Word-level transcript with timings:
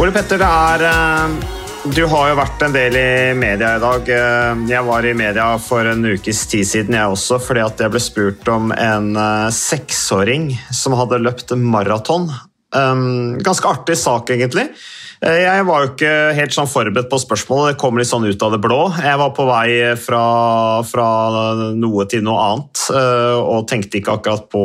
Ole 0.00 0.14
Petter, 0.16 0.40
det 0.40 0.46
er 0.48 0.82
eh, 0.88 1.32
Du 1.92 2.06
har 2.08 2.30
jo 2.30 2.36
vært 2.38 2.62
en 2.64 2.72
del 2.72 2.94
i 2.96 3.34
media 3.36 3.74
i 3.76 3.82
dag. 3.82 4.06
Eh, 4.08 4.62
Jeg 4.70 4.86
var 4.86 5.04
i 5.04 5.12
media 5.12 5.48
for 5.60 5.84
en 5.84 6.06
ukes 6.08 6.40
tid 6.48 6.64
siden, 6.64 6.96
jeg 6.96 7.16
også, 7.16 7.36
fordi 7.44 7.60
at 7.66 7.82
jeg 7.84 7.92
ble 7.92 8.00
spurt 8.00 8.48
om 8.48 8.72
en 8.72 9.10
eh, 9.12 9.50
seksåring 9.52 10.54
som 10.72 10.96
hadde 10.96 11.20
løpt 11.20 11.52
maraton. 11.52 12.30
Ganske 12.70 13.66
artig 13.66 13.96
sak, 13.98 14.30
egentlig. 14.30 14.68
Jeg 15.20 15.64
var 15.66 15.82
jo 15.82 15.88
ikke 15.90 16.12
helt 16.36 16.54
sånn 16.54 16.68
forberedt 16.70 17.10
på 17.10 17.18
spørsmålet, 17.20 17.74
det 17.74 17.80
kom 17.82 17.98
litt 17.98 18.08
sånn 18.08 18.24
ut 18.24 18.44
av 18.46 18.54
det 18.54 18.60
blå. 18.62 18.78
Jeg 19.02 19.18
var 19.20 19.32
på 19.36 19.44
vei 19.48 19.72
fra, 20.00 20.20
fra 20.86 21.08
noe 21.76 22.06
til 22.08 22.22
noe 22.24 22.44
annet, 22.46 22.84
og 23.42 23.66
tenkte 23.68 23.98
ikke 23.98 24.14
akkurat 24.20 24.46
på 24.54 24.62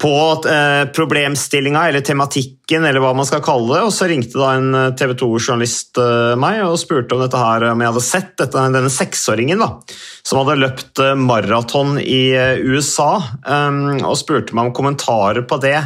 på 0.00 0.12
eh, 0.50 0.84
problemstillinga 0.94 1.88
eller 1.88 2.02
tematikken, 2.04 2.84
eller 2.84 3.02
hva 3.02 3.12
man 3.16 3.26
skal 3.28 3.42
kalle 3.44 3.76
det. 3.76 3.82
Og 3.86 3.92
så 3.94 4.08
ringte 4.10 4.40
da 4.40 4.50
en 4.56 4.96
TV 4.98 5.14
2-journalist 5.20 6.00
eh, 6.02 6.34
meg 6.40 6.62
og 6.66 6.78
spurte 6.80 7.16
om 7.16 7.22
dette 7.22 7.40
her, 7.40 7.68
om 7.70 7.84
jeg 7.84 7.92
hadde 7.92 8.04
sett 8.06 8.34
dette, 8.40 8.66
denne 8.74 8.92
seksåringen 8.92 9.62
da, 9.62 9.70
som 10.26 10.42
hadde 10.42 10.60
løpt 10.62 11.02
eh, 11.04 11.14
maraton 11.18 11.96
i 12.02 12.24
eh, 12.34 12.60
USA, 12.64 13.12
um, 13.46 13.96
og 14.02 14.18
spurte 14.20 14.56
meg 14.56 14.70
om 14.70 14.76
kommentarer 14.76 15.46
på 15.46 15.60
det. 15.62 15.78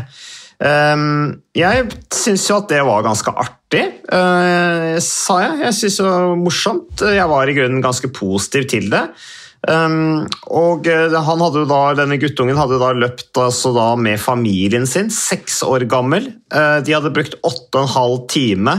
Um, 0.59 1.39
jeg 1.55 1.84
syns 2.11 2.48
jo 2.48 2.56
at 2.59 2.72
det 2.72 2.81
var 2.87 3.05
ganske 3.06 3.31
artig, 3.31 3.84
uh, 4.11 4.97
sa 5.05 5.43
jeg. 5.45 5.59
Jeg 5.69 5.77
syns 5.77 5.98
det 6.00 6.06
var 6.09 6.39
morsomt. 6.41 7.05
Jeg 7.15 7.31
var 7.31 7.50
i 7.50 7.55
grunnen 7.59 7.84
ganske 7.84 8.11
positiv 8.15 8.67
til 8.72 8.89
det. 8.91 9.05
Um, 9.67 10.28
og 10.55 10.87
eh, 10.87 11.11
han 11.11 11.42
hadde 11.42 11.64
jo 11.64 11.69
da, 11.69 11.81
denne 11.98 12.19
guttungen 12.23 12.59
hadde 12.59 12.78
da 12.78 12.92
løpt 12.95 13.41
altså 13.42 13.73
da 13.75 13.89
med 13.98 14.20
familien 14.23 14.87
sin, 14.87 15.10
seks 15.10 15.65
år 15.66 15.88
gammel. 15.91 16.31
Uh, 16.55 16.78
de 16.87 16.94
hadde 16.94 17.12
brukt 17.15 17.34
åtte 17.43 17.75
og 17.75 17.82
en 17.82 17.93
halv 17.97 18.22
time. 18.31 18.77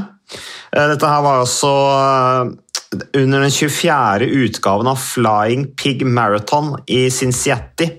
Uh, 0.72 0.86
dette 0.94 1.12
her 1.12 1.26
var 1.26 1.44
altså 1.44 1.74
uh, 1.92 2.54
under 3.12 3.44
den 3.44 3.52
24. 3.52 4.30
utgaven 4.48 4.90
av 4.90 5.04
Flying 5.04 5.68
Pig 5.78 6.06
Marathon 6.08 6.78
i 6.88 7.10
Cincinnati 7.14 7.92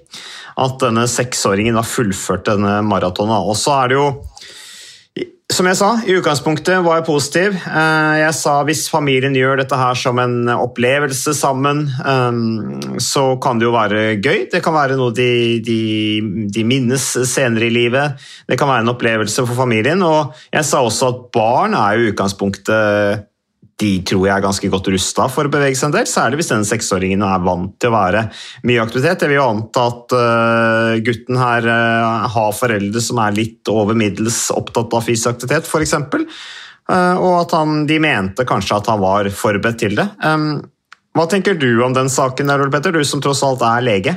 at 0.61 0.81
denne 0.83 1.07
seksåringen 1.09 1.77
da 1.79 1.85
fullførte 1.87 2.57
denne 2.57 2.81
maratonen. 2.85 3.45
Og 3.45 3.57
så 3.61 3.77
er 3.77 3.93
det 3.93 4.01
jo 4.01 4.09
som 5.51 5.67
jeg 5.67 5.79
sa, 5.79 5.89
i 6.07 6.15
utgangspunktet 6.15 6.83
var 6.85 7.01
jeg 7.01 7.07
positiv. 7.09 7.57
Eh, 7.57 8.17
Jeg 8.21 8.35
sa 8.39 8.55
hvis 8.67 8.85
familien 8.91 9.35
gjør 9.35 9.61
dette 9.63 9.79
her 9.79 9.99
som 9.99 10.19
en 10.23 10.49
opplevelse 10.53 11.35
sammen, 11.37 11.87
eh, 11.89 12.99
så 13.03 13.25
kan 13.43 13.59
det 13.59 13.67
jo 13.69 13.75
være 13.75 14.21
gøy. 14.23 14.49
Det 14.53 14.63
kan 14.65 14.77
være 14.77 14.99
noe 15.01 15.15
de, 15.17 15.59
de, 15.65 15.81
de 16.55 16.65
minnes 16.65 17.07
senere 17.27 17.67
i 17.67 17.75
livet. 17.75 18.21
Det 18.49 18.59
kan 18.61 18.71
være 18.71 18.87
en 18.87 18.95
opplevelse 18.95 19.47
for 19.47 19.59
familien. 19.59 20.03
Og 20.07 20.35
jeg 20.53 20.67
sa 20.69 20.85
også 20.85 21.11
at 21.11 21.25
barn 21.35 21.75
er 21.79 21.99
jo 21.99 22.07
i 22.07 22.13
utgangspunktet 22.15 23.27
de 23.81 23.91
tror 24.07 24.27
jeg 24.27 24.35
er 24.35 24.45
ganske 24.45 24.71
godt 24.73 24.91
rusta 24.93 25.27
for 25.33 25.49
å 25.49 25.53
bevege 25.53 25.79
seg 25.79 25.89
en 25.89 25.97
del, 25.97 26.09
særlig 26.09 26.41
hvis 26.41 26.51
denne 26.53 26.69
seksåringen 26.69 27.25
er 27.27 27.45
vant 27.45 27.75
til 27.81 27.91
å 27.91 27.97
være 27.97 28.25
mye 28.69 28.83
aktivitet. 28.83 29.25
Jeg 29.25 29.33
vil 29.33 29.41
jo 29.41 29.47
anta 29.49 29.87
at 29.91 30.17
uh, 30.17 30.97
gutten 31.07 31.41
her 31.41 31.69
uh, 31.71 32.27
har 32.35 32.57
foreldre 32.57 33.05
som 33.05 33.23
er 33.25 33.39
litt 33.39 33.73
over 33.73 33.99
middels 33.99 34.47
opptatt 34.55 34.93
av 34.97 35.07
fysisk 35.07 35.33
aktivitet, 35.35 35.71
f.eks., 35.71 35.97
uh, 35.97 37.17
og 37.17 37.33
at 37.41 37.57
han, 37.57 37.83
de 37.89 37.99
mente 38.03 38.47
kanskje 38.49 38.83
at 38.83 38.93
han 38.93 39.03
var 39.03 39.33
forberedt 39.33 39.81
til 39.83 39.97
det. 39.99 40.11
Hva 41.11 41.27
tenker 41.27 41.57
du 41.59 41.71
om 41.83 41.95
den 41.97 42.11
saken, 42.13 42.51
der, 42.51 42.63
Ole 42.63 42.73
Petter, 42.73 42.95
du 42.95 43.03
som 43.07 43.23
tross 43.23 43.43
alt 43.47 43.65
er 43.67 43.83
lege? 43.83 44.15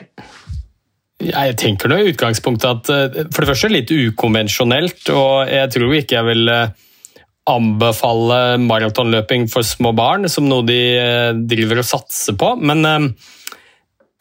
Jeg 1.23 1.55
tenker 1.59 1.91
nå 1.91 1.99
i 2.01 2.09
utgangspunktet 2.11 2.69
at 2.69 2.89
eh, 2.91 3.27
for 3.31 3.43
det 3.43 3.51
første 3.51 3.71
litt 3.71 3.91
ukonvensjonelt, 3.93 5.05
og 5.13 5.51
jeg 5.51 5.71
tror 5.75 5.95
ikke 5.99 6.17
jeg 6.17 6.27
vil 6.29 6.51
eh, 6.51 6.73
anbefale 7.49 8.57
maratonløping 8.63 9.49
for 9.51 9.67
små 9.67 9.91
barn 9.95 10.29
som 10.31 10.47
noe 10.47 10.63
de 10.67 10.81
eh, 10.95 11.31
driver 11.35 11.81
og 11.81 11.87
satser 11.87 12.37
på. 12.39 12.53
Men 12.63 12.87
eh, 12.87 13.07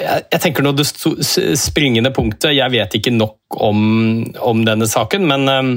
jeg 0.03 0.41
tenker 0.43 0.65
nå 0.65 0.73
det 0.75 0.89
springende 0.89 2.11
punktet 2.15 2.57
Jeg 2.57 2.73
vet 2.75 2.97
ikke 2.99 3.13
nok 3.15 3.61
om, 3.63 3.79
om 4.43 4.65
denne 4.67 4.89
saken, 4.91 5.29
men 5.31 5.53
eh, 5.53 5.73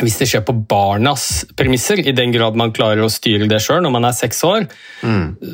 hvis 0.00 0.16
det 0.18 0.26
skjer 0.30 0.40
på 0.46 0.54
barnas 0.70 1.44
premisser, 1.58 2.00
i 2.00 2.14
den 2.16 2.32
grad 2.32 2.56
man 2.56 2.72
klarer 2.72 3.02
å 3.04 3.10
styre 3.12 3.46
det 3.50 3.58
sjøl 3.60 3.82
når 3.84 3.92
man 3.92 4.06
er 4.08 4.14
seks 4.16 4.40
år, 4.48 4.64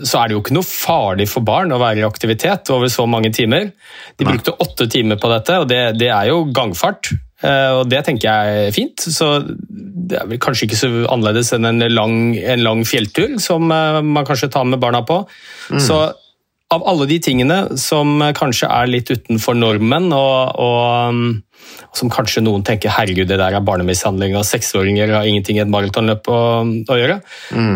så 0.07 0.21
er 0.21 0.29
det 0.29 0.37
jo 0.37 0.43
ikke 0.45 0.55
noe 0.55 0.69
farlig 0.69 1.27
for 1.29 1.43
barn 1.43 1.73
å 1.75 1.79
være 1.83 2.01
i 2.01 2.07
aktivitet 2.07 2.71
over 2.71 2.87
så 2.93 3.07
mange 3.11 3.33
timer. 3.35 3.73
De 4.17 4.25
brukte 4.29 4.55
åtte 4.63 4.87
timer 4.89 5.19
på 5.19 5.29
dette, 5.33 5.59
og 5.59 5.67
det, 5.69 5.81
det 5.99 6.09
er 6.15 6.31
jo 6.31 6.45
gangfart. 6.55 7.11
Eh, 7.43 7.73
Og 7.81 7.89
det 7.91 8.05
tenker 8.07 8.29
jeg 8.31 8.69
er 8.69 8.73
fint. 8.75 8.99
Så 9.01 9.43
det 10.09 10.19
er 10.23 10.27
vel 10.31 10.39
kanskje 10.43 10.67
ikke 10.69 10.79
så 10.81 10.89
annerledes 11.11 11.53
enn 11.55 11.67
en 11.69 11.83
lang, 11.93 12.17
en 12.39 12.63
lang 12.63 12.85
fjelltur 12.89 13.37
som 13.43 13.71
eh, 13.75 14.01
man 14.03 14.25
kanskje 14.27 14.51
tar 14.55 14.65
med 14.71 14.79
barna 14.81 15.03
på. 15.03 15.21
Så 15.83 15.99
av 16.75 16.85
alle 16.89 17.07
de 17.09 17.17
tingene 17.25 17.59
som 17.81 18.21
kanskje 18.37 18.69
er 18.69 18.91
litt 18.93 19.09
utenfor 19.09 19.57
normen, 19.57 20.11
og, 20.13 20.59
og 20.61 21.13
um, 21.15 21.23
som 21.97 22.11
kanskje 22.13 22.43
noen 22.45 22.65
tenker 22.67 22.93
herregud, 22.93 23.29
det 23.31 23.39
der 23.41 23.57
er 23.57 23.65
barnemishandling, 23.65 24.37
og 24.37 24.47
seksåringer 24.47 25.15
har 25.17 25.29
ingenting 25.29 25.59
i 25.59 25.63
et 25.65 25.71
maratonløp 25.73 26.29
å, 26.29 26.41
å 26.69 26.99
gjøre, 26.99 27.19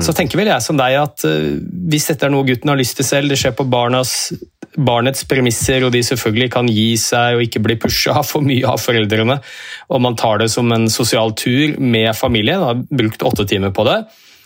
så 0.04 0.14
tenker 0.16 0.40
vel 0.40 0.52
jeg 0.52 0.64
som 0.64 0.78
deg 0.78 0.98
at 1.00 1.24
eh, 1.28 1.54
hvis 1.92 2.10
dette 2.10 2.28
er 2.28 2.34
noe 2.34 2.46
gutten 2.48 2.72
har 2.72 2.80
lyst 2.80 2.98
til 3.00 3.08
selv, 3.08 3.32
det 3.32 3.40
skjer 3.40 3.56
på 3.56 3.66
barnas, 3.72 4.32
barnets 4.76 5.24
premisser, 5.28 5.84
og 5.86 5.94
de 5.96 6.02
selvfølgelig 6.06 6.50
kan 6.52 6.68
gi 6.70 6.90
seg 7.00 7.38
og 7.38 7.46
ikke 7.46 7.64
bli 7.64 7.78
pusha 7.80 8.20
for 8.26 8.44
mye 8.44 8.68
av 8.68 8.80
foreldrene, 8.82 9.38
og 9.88 10.04
man 10.04 10.18
tar 10.20 10.44
det 10.44 10.50
som 10.52 10.68
en 10.74 10.88
sosial 10.92 11.32
tur 11.38 11.78
med 11.80 12.12
familien, 12.18 12.64
har 12.64 12.84
brukt 12.92 13.24
åtte 13.24 13.48
timer 13.48 13.72
på 13.72 13.88
det, 13.88 14.02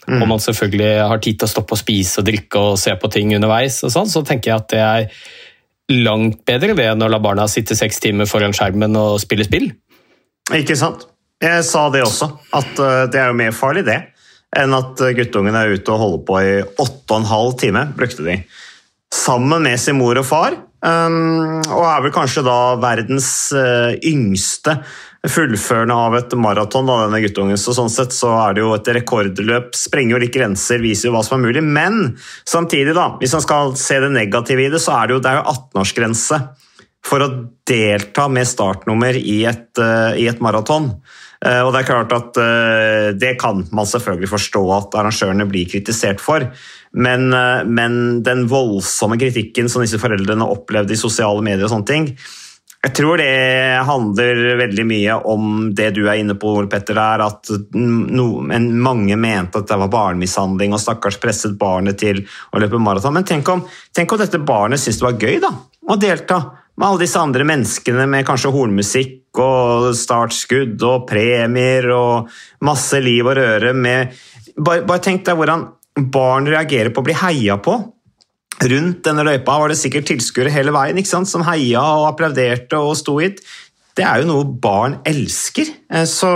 og 0.07 0.29
man 0.31 0.43
selvfølgelig 0.43 0.93
har 1.11 1.21
tid 1.23 1.41
til 1.41 1.49
å 1.49 1.51
stoppe 1.51 1.75
og 1.75 1.81
spise 1.81 2.23
og 2.23 2.29
drikke 2.29 2.63
og 2.63 2.79
se 2.81 2.95
på 2.95 3.11
ting 3.13 3.35
underveis, 3.37 3.81
og 3.87 3.93
sånn, 3.95 4.11
så 4.11 4.23
tenker 4.27 4.53
jeg 4.53 4.63
at 4.63 4.71
det 4.73 4.83
er 4.85 5.09
langt 6.07 6.43
bedre 6.47 6.75
det 6.79 6.89
enn 6.91 7.05
å 7.05 7.11
la 7.11 7.21
barna 7.23 7.47
sitte 7.51 7.77
seks 7.79 8.01
timer 8.03 8.29
foran 8.31 8.55
skjermen 8.57 8.97
og 8.99 9.21
spille 9.23 9.47
spill. 9.47 9.71
Ikke 10.55 10.79
sant? 10.79 11.07
Jeg 11.43 11.65
sa 11.69 11.89
det 11.93 12.05
også, 12.07 12.31
at 12.57 12.79
eh, 12.81 13.03
det 13.13 13.21
er 13.21 13.29
jo 13.31 13.39
mer 13.39 13.53
farlig 13.55 13.85
det, 13.87 13.99
enn 14.57 14.73
at 14.77 15.03
eh, 15.05 15.13
guttungen 15.19 15.59
er 15.59 15.75
ute 15.75 15.93
og 15.93 16.01
holder 16.01 16.23
på 16.29 16.39
i 16.41 16.55
åtte 16.65 17.13
og 17.13 17.19
en 17.19 17.29
halv 17.29 17.59
time, 17.61 17.83
brukte 17.99 18.25
de. 18.25 18.39
Sammen 19.13 19.67
med 19.67 19.77
sin 19.81 19.99
mor 19.99 20.17
og 20.17 20.27
far, 20.27 20.57
um, 20.81 21.61
og 21.61 21.85
er 21.87 22.07
vel 22.07 22.15
kanskje 22.15 22.47
da 22.47 22.59
verdens 22.81 23.29
eh, 23.55 23.99
yngste 24.09 24.79
fullførende 25.33 25.95
av 25.97 26.17
et 26.19 26.35
maraton, 26.39 26.89
denne 26.89 27.21
guttungen. 27.25 27.59
Så 27.61 27.75
sånn 27.77 27.91
sett 27.93 28.15
så 28.15 28.33
er 28.41 28.57
det 28.57 28.63
jo 28.65 28.75
et 28.77 28.91
rekordløp, 28.97 29.75
sprenger 29.77 30.17
jo 30.17 30.23
litt 30.23 30.35
grenser, 30.35 30.83
viser 30.83 31.09
jo 31.09 31.17
hva 31.17 31.25
som 31.27 31.39
er 31.39 31.49
mulig. 31.49 31.65
Men 31.65 32.17
samtidig, 32.49 32.95
da, 32.97 33.09
hvis 33.21 33.35
man 33.37 33.45
skal 33.45 33.75
se 33.81 34.01
det 34.03 34.13
negative 34.15 34.67
i 34.67 34.71
det, 34.73 34.83
så 34.83 34.97
er 34.99 35.09
det 35.09 35.19
jo, 35.19 35.23
jo 35.25 35.45
18-årsgrense 35.55 36.41
for 37.07 37.23
å 37.23 37.31
delta 37.69 38.27
med 38.33 38.49
startnummer 38.49 39.19
i 39.19 39.45
et, 39.49 39.71
eh, 39.79 40.23
i 40.23 40.27
et 40.31 40.43
maraton. 40.43 40.91
Eh, 41.45 41.61
Og 41.63 41.73
det 41.73 41.83
er 41.83 41.91
klart 41.91 42.13
at 42.17 42.41
eh, 42.41 43.13
det 43.15 43.37
kan 43.39 43.63
man 43.71 43.87
selvfølgelig 43.87 44.33
forstå 44.33 44.65
at 44.79 44.97
arrangørene 44.99 45.47
blir 45.49 45.69
kritisert 45.71 46.23
for. 46.23 46.51
Men, 46.97 47.29
men 47.69 48.23
den 48.25 48.47
voldsomme 48.49 49.19
kritikken 49.21 49.69
som 49.69 49.83
disse 49.83 50.01
foreldrene 50.01 50.47
opplevde 50.49 50.95
i 50.95 50.97
sosiale 50.97 51.43
medier 51.45 51.67
og 51.67 51.75
sånne 51.75 51.91
ting, 51.91 52.07
jeg 52.87 52.95
tror 52.95 53.19
det 53.19 53.83
handler 53.89 54.41
veldig 54.61 54.85
mye 54.87 55.15
om 55.27 55.55
det 55.75 55.89
du 55.97 56.05
er 56.07 56.21
inne 56.21 56.37
på, 56.39 56.53
Petter, 56.71 56.95
der, 56.95 57.25
at 57.25 57.51
no, 57.75 58.27
mange 58.47 59.17
mente 59.19 59.59
at 59.59 59.67
det 59.67 59.79
var 59.81 59.91
barnemishandling 59.91 60.77
og 60.77 60.83
stakkars 60.83 61.19
presset 61.19 61.57
barnet 61.59 61.99
til 61.99 62.21
å 62.55 62.63
løpe 62.63 62.79
maraton. 62.79 63.17
Men 63.17 63.27
tenk 63.27 63.51
om, 63.51 63.65
tenk 63.91 64.15
om 64.15 64.21
dette 64.23 64.39
barnet 64.39 64.79
syntes 64.79 65.01
det 65.01 65.09
var 65.09 65.19
gøy 65.19 65.43
da, 65.43 65.51
å 65.83 65.99
delta 65.99 66.39
med 66.77 66.87
alle 66.87 67.03
disse 67.03 67.19
andre 67.19 67.49
menneskene 67.49 68.07
med 68.13 68.29
kanskje 68.29 68.55
hornmusikk 68.55 69.43
og 69.43 69.91
startskudd 69.97 70.87
og 70.87 71.09
premier 71.11 71.91
og 71.97 72.31
masse 72.65 73.01
liv 73.03 73.27
og 73.27 73.39
røre 73.41 73.75
med 73.75 74.17
Bare, 74.57 74.87
bare 74.89 75.03
tenk 75.05 75.21
deg 75.27 75.37
hvordan 75.37 75.67
barn 76.09 76.47
reagerer 76.49 76.89
på 76.89 77.03
å 77.03 77.05
bli 77.05 77.13
heia 77.21 77.59
på 77.61 77.75
rundt 78.65 79.05
denne 79.05 79.25
løypa 79.27 79.59
var 79.61 79.73
det 79.73 79.79
sikkert 79.81 80.09
tilskuere 80.09 80.53
hele 80.53 80.73
veien 80.75 80.99
ikke 81.01 81.13
sant? 81.13 81.31
som 81.31 81.45
heia 81.47 81.83
og 81.83 82.11
applauderte 82.13 82.81
og 82.81 82.97
sto 82.99 83.19
hit. 83.21 83.43
Det 83.97 84.05
er 84.05 84.23
jo 84.23 84.31
noe 84.31 84.49
barn 84.49 84.99
elsker. 85.09 85.71
Eh, 85.93 86.05
så 86.09 86.31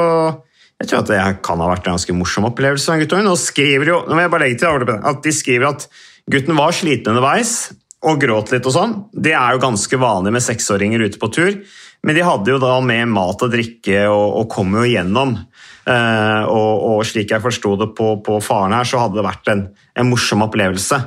jeg 0.81 0.89
tror 0.89 1.03
at 1.03 1.11
det 1.13 1.21
kan 1.45 1.61
ha 1.61 1.69
vært 1.69 1.89
en 1.89 1.99
ganske 1.99 2.17
morsom 2.17 2.49
opplevelse. 2.49 2.97
guttungen. 3.03 3.29
Nå 3.29 3.37
skriver 3.37 3.93
jo, 3.93 4.01
nå 4.09 4.17
må 4.17 4.25
jeg 4.25 4.33
bare 4.33 4.47
legge 4.47 4.63
til 4.63 4.95
at 4.97 5.23
De 5.25 5.33
skriver 5.37 5.69
at 5.75 5.87
gutten 6.31 6.57
var 6.57 6.73
sliten 6.77 7.13
underveis 7.13 7.73
og 8.01 8.21
gråt 8.23 8.53
litt 8.55 8.65
og 8.65 8.73
sånn. 8.73 8.95
Det 9.13 9.35
er 9.37 9.55
jo 9.55 9.65
ganske 9.67 10.01
vanlig 10.01 10.33
med 10.33 10.45
seksåringer 10.45 11.05
ute 11.05 11.21
på 11.21 11.29
tur. 11.35 11.59
Men 12.01 12.17
de 12.17 12.25
hadde 12.25 12.49
jo 12.49 12.61
da 12.63 12.79
med 12.81 13.11
mat 13.13 13.43
og 13.45 13.53
drikke 13.53 14.07
og, 14.09 14.39
og 14.41 14.47
kom 14.53 14.73
jo 14.79 14.87
igjennom. 14.89 15.37
Uh, 15.85 16.45
og, 16.49 16.73
og, 16.87 17.03
slik 17.09 17.33
jeg 17.33 17.45
forsto 17.45 17.75
det 17.81 17.91
på, 17.99 18.15
på, 18.25 18.39
faren 18.45 18.77
her, 18.77 18.89
så 18.89 19.01
hadde 19.03 19.19
det 19.19 19.27
vært 19.27 19.53
en, 19.53 19.67
en 20.01 20.09
morsom 20.09 20.45
opplevelse. 20.47 21.01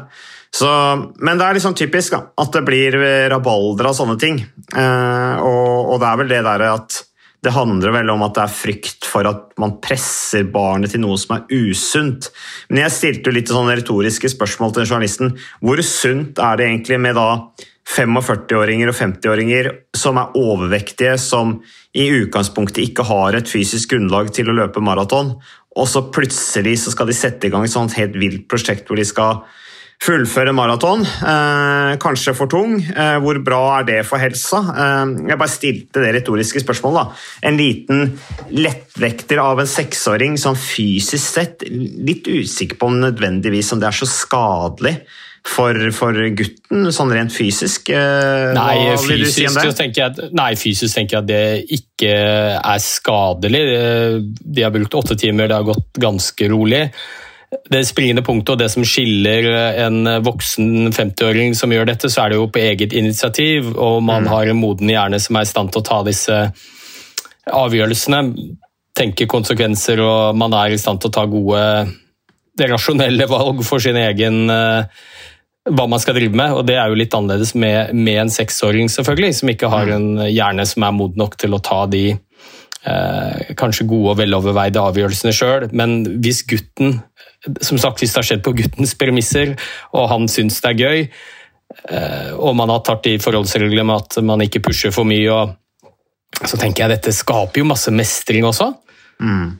Så, 0.53 0.69
men 1.17 1.39
det 1.39 1.47
er 1.47 1.57
liksom 1.57 1.73
typisk 1.77 2.13
da, 2.13 2.19
at 2.37 2.53
det 2.53 2.61
blir 2.67 2.97
rabalder 3.31 3.89
av 3.89 3.97
sånne 3.97 4.19
ting. 4.21 4.37
Eh, 4.43 5.41
og, 5.41 5.89
og, 5.89 5.97
det 6.01 6.09
er 6.09 6.21
vel 6.21 6.29
det 6.29 6.43
der 6.45 6.65
at 6.67 6.99
det 7.43 7.51
handler 7.51 7.91
vel 7.91 8.11
om 8.13 8.21
at 8.23 8.37
det 8.37 8.43
er 8.45 8.53
frykt 8.55 9.07
for 9.09 9.27
at 9.27 9.49
man 9.59 9.75
presser 9.83 10.45
barnet 10.47 10.93
til 10.93 11.01
noe 11.03 11.17
som 11.19 11.35
er 11.35 11.49
usunt. 11.51 12.29
Men 12.69 12.85
jeg 12.85 12.95
stilte 12.95 13.29
jo 13.29 13.35
litt 13.35 13.51
sånne 13.51 13.75
retoriske 13.81 14.31
spørsmål 14.31 14.77
til 14.77 14.85
journalisten. 14.85 15.33
Hvor 15.59 15.81
sunt 15.83 16.39
er 16.39 16.59
det 16.59 16.69
egentlig 16.69 17.01
med 17.03 17.17
da 17.19 17.27
45-åringer 17.89 18.93
og 18.93 18.95
50-åringer 18.95 19.69
som 19.99 20.21
er 20.21 20.37
overvektige, 20.39 21.17
som 21.19 21.57
i 21.97 22.07
utgangspunktet 22.21 22.85
ikke 22.85 23.05
har 23.09 23.35
et 23.35 23.49
fysisk 23.49 23.91
grunnlag 23.91 24.31
til 24.33 24.49
å 24.49 24.55
løpe 24.61 24.81
maraton, 24.85 25.35
og 25.73 25.89
så 25.89 26.05
plutselig 26.13 26.77
så 26.83 26.93
skal 26.93 27.09
de 27.09 27.17
sette 27.17 27.49
i 27.49 27.51
gang 27.51 27.65
et 27.65 27.73
sånt 27.73 27.97
helt 27.97 28.15
vilt 28.21 28.47
prosjekt 28.47 28.87
hvor 28.87 29.01
de 29.01 29.05
skal 29.09 29.41
fullføre 30.03 30.53
maraton. 30.55 31.03
Eh, 31.03 31.93
kanskje 32.01 32.35
for 32.35 32.51
tung. 32.51 32.75
Eh, 32.81 33.17
hvor 33.23 33.39
bra 33.45 33.61
er 33.79 33.87
det 33.87 33.99
for 34.07 34.21
helsa? 34.21 34.59
Eh, 34.73 35.13
jeg 35.29 35.39
bare 35.39 35.51
stilte 35.51 36.03
det 36.03 36.13
retoriske 36.17 36.63
spørsmålet. 36.63 36.99
Da. 36.99 37.49
En 37.49 37.59
liten 37.59 38.17
lettvekter 38.51 39.41
av 39.43 39.63
en 39.63 39.69
seksåring 39.69 40.37
som 40.39 40.57
fysisk 40.59 41.23
sett 41.23 41.63
Litt 41.63 42.27
usikker 42.27 42.77
på 42.79 42.87
om 42.89 42.97
nødvendigvis 42.99 43.71
om 43.73 43.79
det 43.79 43.87
er 43.87 43.95
så 43.95 44.07
skadelig 44.09 44.97
for, 45.43 45.75
for 45.95 46.15
gutten, 46.37 46.87
sånn 46.95 47.11
rent 47.13 47.33
fysisk? 47.35 47.91
Eh, 47.91 48.53
nei 48.55 48.95
fysisk, 49.03 49.57
si 49.57 49.73
tenker 49.77 50.05
jeg, 50.05 50.29
nei, 50.35 50.53
fysisk 50.59 50.95
tenker 50.95 51.17
jeg 51.17 51.23
at 51.23 51.29
det 51.29 51.79
ikke 51.79 52.13
er 52.59 52.83
skadelig. 52.83 53.63
Eh, 53.75 54.17
de 54.23 54.65
har 54.65 54.73
brukt 54.75 54.99
åtte 54.99 55.19
timer, 55.19 55.51
det 55.51 55.59
har 55.59 55.67
gått 55.67 56.01
ganske 56.03 56.49
rolig 56.51 56.85
det 57.69 57.83
springende 57.87 58.23
punktet 58.25 58.55
og 58.55 58.59
det 58.61 58.69
som 58.73 58.85
skiller 58.87 59.47
en 59.85 60.07
voksen 60.25 60.91
50-åring 60.93 61.55
som 61.57 61.73
gjør 61.73 61.89
dette, 61.91 62.09
så 62.11 62.23
er 62.23 62.33
det 62.33 62.39
jo 62.39 62.49
på 62.51 62.61
eget 62.61 62.93
initiativ, 62.95 63.73
og 63.73 64.01
man 64.03 64.25
mm. 64.25 64.31
har 64.33 64.49
en 64.49 64.59
moden 64.59 64.91
hjerne 64.91 65.19
som 65.21 65.39
er 65.39 65.47
i 65.47 65.51
stand 65.51 65.73
til 65.73 65.83
å 65.83 65.87
ta 65.87 65.99
disse 66.07 66.39
avgjørelsene. 67.51 68.21
Tenke 68.93 69.27
konsekvenser, 69.29 70.01
og 70.03 70.37
man 70.37 70.55
er 70.57 70.73
i 70.73 70.79
stand 70.81 71.01
til 71.01 71.11
å 71.11 71.17
ta 71.17 71.25
gode, 71.29 71.65
rasjonelle 72.59 73.25
valg 73.29 73.63
for 73.65 73.81
sin 73.81 73.97
egen 73.97 74.43
eh, 74.53 75.03
hva 75.63 75.85
man 75.87 76.01
skal 76.01 76.17
drive 76.17 76.35
med, 76.35 76.51
og 76.53 76.65
det 76.67 76.75
er 76.75 76.91
jo 76.91 76.97
litt 76.99 77.13
annerledes 77.15 77.53
med, 77.55 77.93
med 77.95 78.25
en 78.25 78.31
seksåring, 78.33 78.89
selvfølgelig, 78.91 79.37
som 79.39 79.51
ikke 79.53 79.71
har 79.71 79.87
mm. 79.87 79.93
en 79.95 80.27
hjerne 80.27 80.65
som 80.67 80.83
er 80.83 80.95
moden 80.95 81.23
nok 81.23 81.37
til 81.39 81.55
å 81.55 81.61
ta 81.63 81.85
de 81.87 82.17
eh, 82.85 83.53
kanskje 83.59 83.87
gode 83.89 84.13
og 84.13 84.19
veloverveide 84.21 84.83
avgjørelsene 84.83 85.33
sjøl. 85.35 85.69
Men 85.75 86.01
hvis 86.23 86.43
gutten 86.49 86.99
som 87.61 87.79
sagt, 87.79 87.99
hvis 87.99 88.13
det 88.13 88.21
har 88.21 88.27
skjedd 88.27 88.43
på 88.45 88.55
guttens 88.55 88.93
premisser, 88.99 89.55
og 89.95 90.07
han 90.11 90.29
syns 90.31 90.61
det 90.63 90.71
er 90.71 90.79
gøy, 90.79 91.01
eh, 91.89 92.31
og 92.37 92.55
man 92.59 92.71
har 92.71 92.83
tatt 92.85 93.03
de 93.07 93.17
forholdsreglene 93.21 93.85
med 93.89 94.05
at 94.05 94.23
man 94.25 94.45
ikke 94.45 94.63
pusher 94.63 94.93
for 94.95 95.07
mye, 95.07 95.41
så 96.43 96.59
tenker 96.59 96.85
jeg 96.85 96.95
dette 96.95 97.13
skaper 97.15 97.61
jo 97.61 97.67
masse 97.69 97.91
mestring 97.93 98.47
også. 98.47 98.71
Mm. 99.21 99.59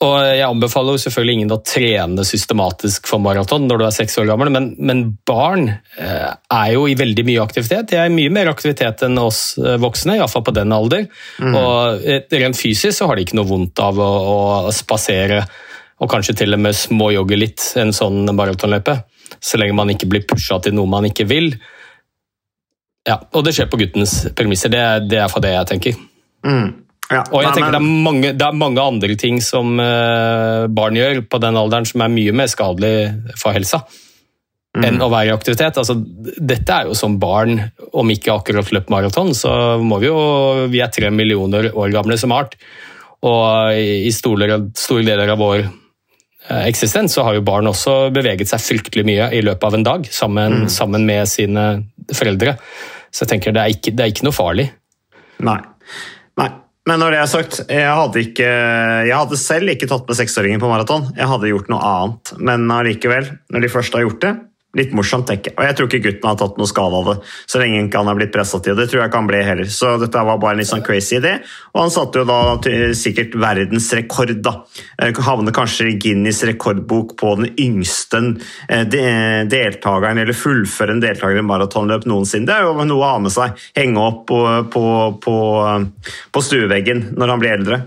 Og 0.00 0.14
Jeg 0.24 0.46
anbefaler 0.46 0.96
jo 0.96 1.00
selvfølgelig 1.02 1.34
ingen 1.36 1.52
å 1.52 1.58
trene 1.60 2.24
systematisk 2.24 3.08
for 3.10 3.20
maraton 3.20 3.66
når 3.68 3.80
du 3.80 3.84
er 3.84 3.96
seks 3.98 4.16
år 4.22 4.30
gammel, 4.30 4.48
men, 4.54 4.70
men, 4.80 5.02
barn 5.28 5.66
eh, 6.00 6.30
er 6.32 6.70
jo 6.72 6.86
i 6.88 6.96
veldig 6.96 7.26
mye 7.28 7.42
aktivitet. 7.44 7.90
De 7.90 7.98
er 8.00 8.08
i 8.08 8.14
mye 8.14 8.32
mer 8.32 8.48
aktivitet 8.48 9.04
enn 9.04 9.20
oss 9.20 9.58
eh, 9.60 9.76
voksne, 9.82 10.16
iallfall 10.16 10.46
på 10.46 10.56
den 10.56 10.72
alder. 10.72 11.04
Mm. 11.36 11.58
Og 11.60 12.32
Rent 12.32 12.56
fysisk 12.56 12.96
så 12.96 13.10
har 13.10 13.18
de 13.18 13.26
ikke 13.28 13.36
noe 13.36 13.50
vondt 13.50 13.84
av 13.84 14.00
å, 14.00 14.10
å 14.70 14.72
spasere 14.72 15.42
og 16.00 16.08
kanskje 16.08 16.38
til 16.40 16.56
og 16.56 16.62
med 16.64 16.76
småjogge 16.76 17.36
litt 17.36 17.66
en 17.80 17.92
sånn 17.92 18.24
maratonløype. 18.32 18.96
Så 19.36 19.60
lenge 19.60 19.76
man 19.76 19.92
ikke 19.92 20.08
blir 20.08 20.24
pusha 20.28 20.56
til 20.64 20.74
noe 20.76 20.88
man 20.88 21.06
ikke 21.10 21.28
vil. 21.28 21.52
Ja, 23.08 23.18
Og 23.36 23.44
det 23.44 23.52
skjer 23.56 23.68
på 23.68 23.80
guttens 23.80 24.22
premisser. 24.36 24.72
Det, 24.72 24.84
det 25.12 25.20
er 25.20 25.28
for 25.32 25.44
det 25.44 25.52
jeg 25.54 25.68
tenker. 25.74 26.00
Mm. 26.46 26.70
Ja, 27.10 27.24
og 27.26 27.42
jeg 27.42 27.56
tenker 27.56 27.74
det 27.74 27.80
er, 27.80 27.88
mange, 28.06 28.28
det 28.38 28.44
er, 28.46 28.54
mange, 28.54 28.82
andre 28.82 29.16
ting 29.18 29.40
som 29.42 29.80
uh, 29.82 30.68
barn 30.70 30.94
gjør 30.94 31.24
på 31.26 31.40
den 31.42 31.58
alderen 31.58 31.88
som 31.88 32.04
er 32.04 32.12
mye 32.12 32.34
mer 32.38 32.50
skadelig 32.52 32.92
for 33.40 33.56
helsa 33.56 33.80
mm. 33.82 34.84
enn 34.86 35.02
å 35.02 35.08
være 35.10 35.32
i 35.32 35.34
aktivitet. 35.34 35.80
Altså, 35.82 35.96
dette 36.38 36.76
er 36.76 36.86
jo 36.86 36.94
som 36.98 37.18
barn, 37.22 37.58
om 37.90 38.14
ikke 38.14 38.36
akkurat 38.36 38.70
løpt 38.76 38.94
maraton, 38.94 39.34
så 39.34 39.52
må 39.82 39.98
vi 39.98 40.06
jo 40.06 40.22
Vi 40.70 40.84
er 40.84 40.94
tre 40.94 41.10
millioner 41.10 41.72
år 41.74 41.90
gamle 41.96 42.18
som 42.20 42.36
art. 42.36 42.54
Og 43.26 43.74
i 43.76 44.08
store, 44.14 44.62
store 44.78 45.04
deler 45.04 45.34
av 45.34 45.42
vår 45.42 45.66
Eh, 46.50 46.66
eksistens, 46.66 47.14
så 47.14 47.22
har 47.22 47.36
jo 47.36 47.44
barn 47.46 47.68
også 47.70 48.10
beveget 48.14 48.50
seg 48.50 48.62
fryktelig 48.64 49.04
mye 49.06 49.28
i 49.36 49.42
løpet 49.44 49.66
av 49.68 49.76
en 49.76 49.84
dag 49.86 50.06
sammen, 50.10 50.62
mm. 50.64 50.70
sammen 50.72 51.04
med 51.06 51.28
sine 51.30 51.66
foreldre. 52.10 52.56
Så 53.10 53.24
jeg 53.24 53.34
tenker 53.34 53.54
det 53.54 53.62
er 53.62 53.74
ikke, 53.76 53.92
det 53.94 54.04
er 54.04 54.14
ikke 54.14 54.26
noe 54.26 54.34
farlig. 54.34 54.66
Nei. 55.46 55.60
Men 56.88 57.02
når 57.02 57.12
det 57.12 57.18
er 57.20 57.28
sagt, 57.28 57.58
jeg 57.68 57.88
hadde, 57.92 58.22
ikke, 58.24 58.46
jeg 59.06 59.12
hadde 59.12 59.38
selv 59.38 59.72
ikke 59.72 59.88
tatt 59.90 60.06
med 60.08 60.16
seksåringen 60.16 60.62
på 60.62 60.70
maraton. 60.70 61.10
Jeg 61.18 61.28
hadde 61.28 61.50
gjort 61.50 61.68
noe 61.72 61.80
annet. 61.84 62.32
Men 62.40 62.64
allikevel, 62.72 63.28
når 63.52 63.64
de 63.64 63.72
først 63.72 63.96
har 63.96 64.06
gjort 64.06 64.22
det, 64.24 64.32
Litt 64.78 64.92
morsomt, 64.94 65.26
tenker 65.26 65.50
jeg. 65.50 65.56
Og 65.58 65.66
jeg 65.66 65.76
tror 65.76 65.88
ikke 65.88 66.02
gutten 66.04 66.28
har 66.30 66.36
tatt 66.38 66.58
noe 66.60 66.70
skade 66.70 66.98
av 67.00 67.08
det. 67.08 67.14
Så 67.50 67.58
lenge 67.58 67.88
han 67.90 68.06
har 68.06 68.18
blitt 68.18 68.30
pressa 68.30 68.60
til 68.62 68.76
det. 68.76 68.84
Det 68.84 68.92
tror 68.92 69.00
jeg 69.00 69.10
ikke 69.10 69.18
han 69.18 69.30
ble 69.30 69.40
heller. 69.42 69.70
Så 69.74 69.96
dette 69.98 70.22
var 70.28 70.38
bare 70.38 70.54
en 70.54 70.62
litt 70.62 70.70
sånn 70.70 70.84
crazy 70.86 71.16
idé. 71.18 71.32
Og 71.74 71.80
han 71.82 71.90
satte 71.90 72.22
jo 72.22 72.28
da 72.28 72.38
sikkert 72.94 73.34
verdensrekord, 73.34 74.36
da. 74.46 74.54
Eh, 75.02 75.20
havner 75.26 75.56
kanskje 75.56 75.90
i 75.90 75.98
Guinness 75.98 76.44
rekordbok 76.46 77.16
på 77.18 77.34
den 77.40 77.50
yngste 77.58 78.22
eh, 78.70 78.86
deltakeren, 79.50 80.22
eller 80.22 80.38
fullfører 80.38 80.94
en 80.94 81.02
deltaker 81.02 81.42
i 81.42 81.46
maratonløp 81.50 82.06
noensinne. 82.06 82.46
Det 82.46 82.60
er 82.60 82.68
jo 82.68 82.86
noe 82.86 83.02
å 83.02 83.14
ha 83.16 83.22
med 83.26 83.34
seg. 83.34 83.58
Henge 83.74 84.06
opp 84.06 84.26
på, 84.30 84.42
på, 84.70 84.84
på, 85.24 85.38
eh, 85.66 86.12
på 86.30 86.46
stueveggen 86.46 87.08
når 87.18 87.34
han 87.34 87.42
blir 87.42 87.58
eldre. 87.58 87.86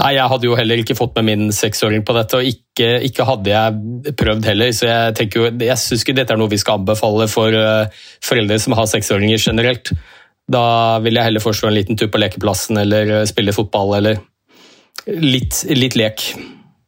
Nei, 0.00 0.14
Jeg 0.16 0.30
hadde 0.32 0.48
jo 0.48 0.56
heller 0.56 0.80
ikke 0.80 0.96
fått 0.96 1.18
med 1.18 1.26
min 1.28 1.50
seksåring 1.52 2.04
på 2.06 2.14
dette, 2.16 2.38
og 2.38 2.46
ikke, 2.48 2.88
ikke, 3.04 3.26
hadde 3.28 3.52
jeg 3.52 4.14
prøvd 4.16 4.46
heller. 4.48 4.72
Så 4.76 4.88
jeg 4.88 5.16
tenker 5.18 5.42
jo, 5.42 5.50
jeg 5.66 5.80
syns 5.82 6.04
ikke 6.04 6.16
dette 6.16 6.32
er 6.34 6.40
noe 6.40 6.52
vi 6.52 6.60
skal 6.60 6.80
anbefale 6.80 7.26
for 7.30 7.52
uh, 7.52 8.06
foreldre 8.24 8.56
som 8.62 8.76
har 8.78 8.88
seksåringer 8.88 9.42
generelt. 9.42 9.92
Da 10.50 10.62
vil 11.04 11.18
jeg 11.18 11.28
heller 11.28 11.44
foreslå 11.44 11.68
en 11.68 11.76
liten 11.76 12.00
tur 12.00 12.08
på 12.12 12.20
lekeplassen 12.22 12.80
eller 12.80 13.12
uh, 13.20 13.26
spille 13.28 13.54
fotball 13.56 13.98
eller 13.98 14.22
litt, 15.10 15.60
litt, 15.68 15.98
lek. 16.00 16.24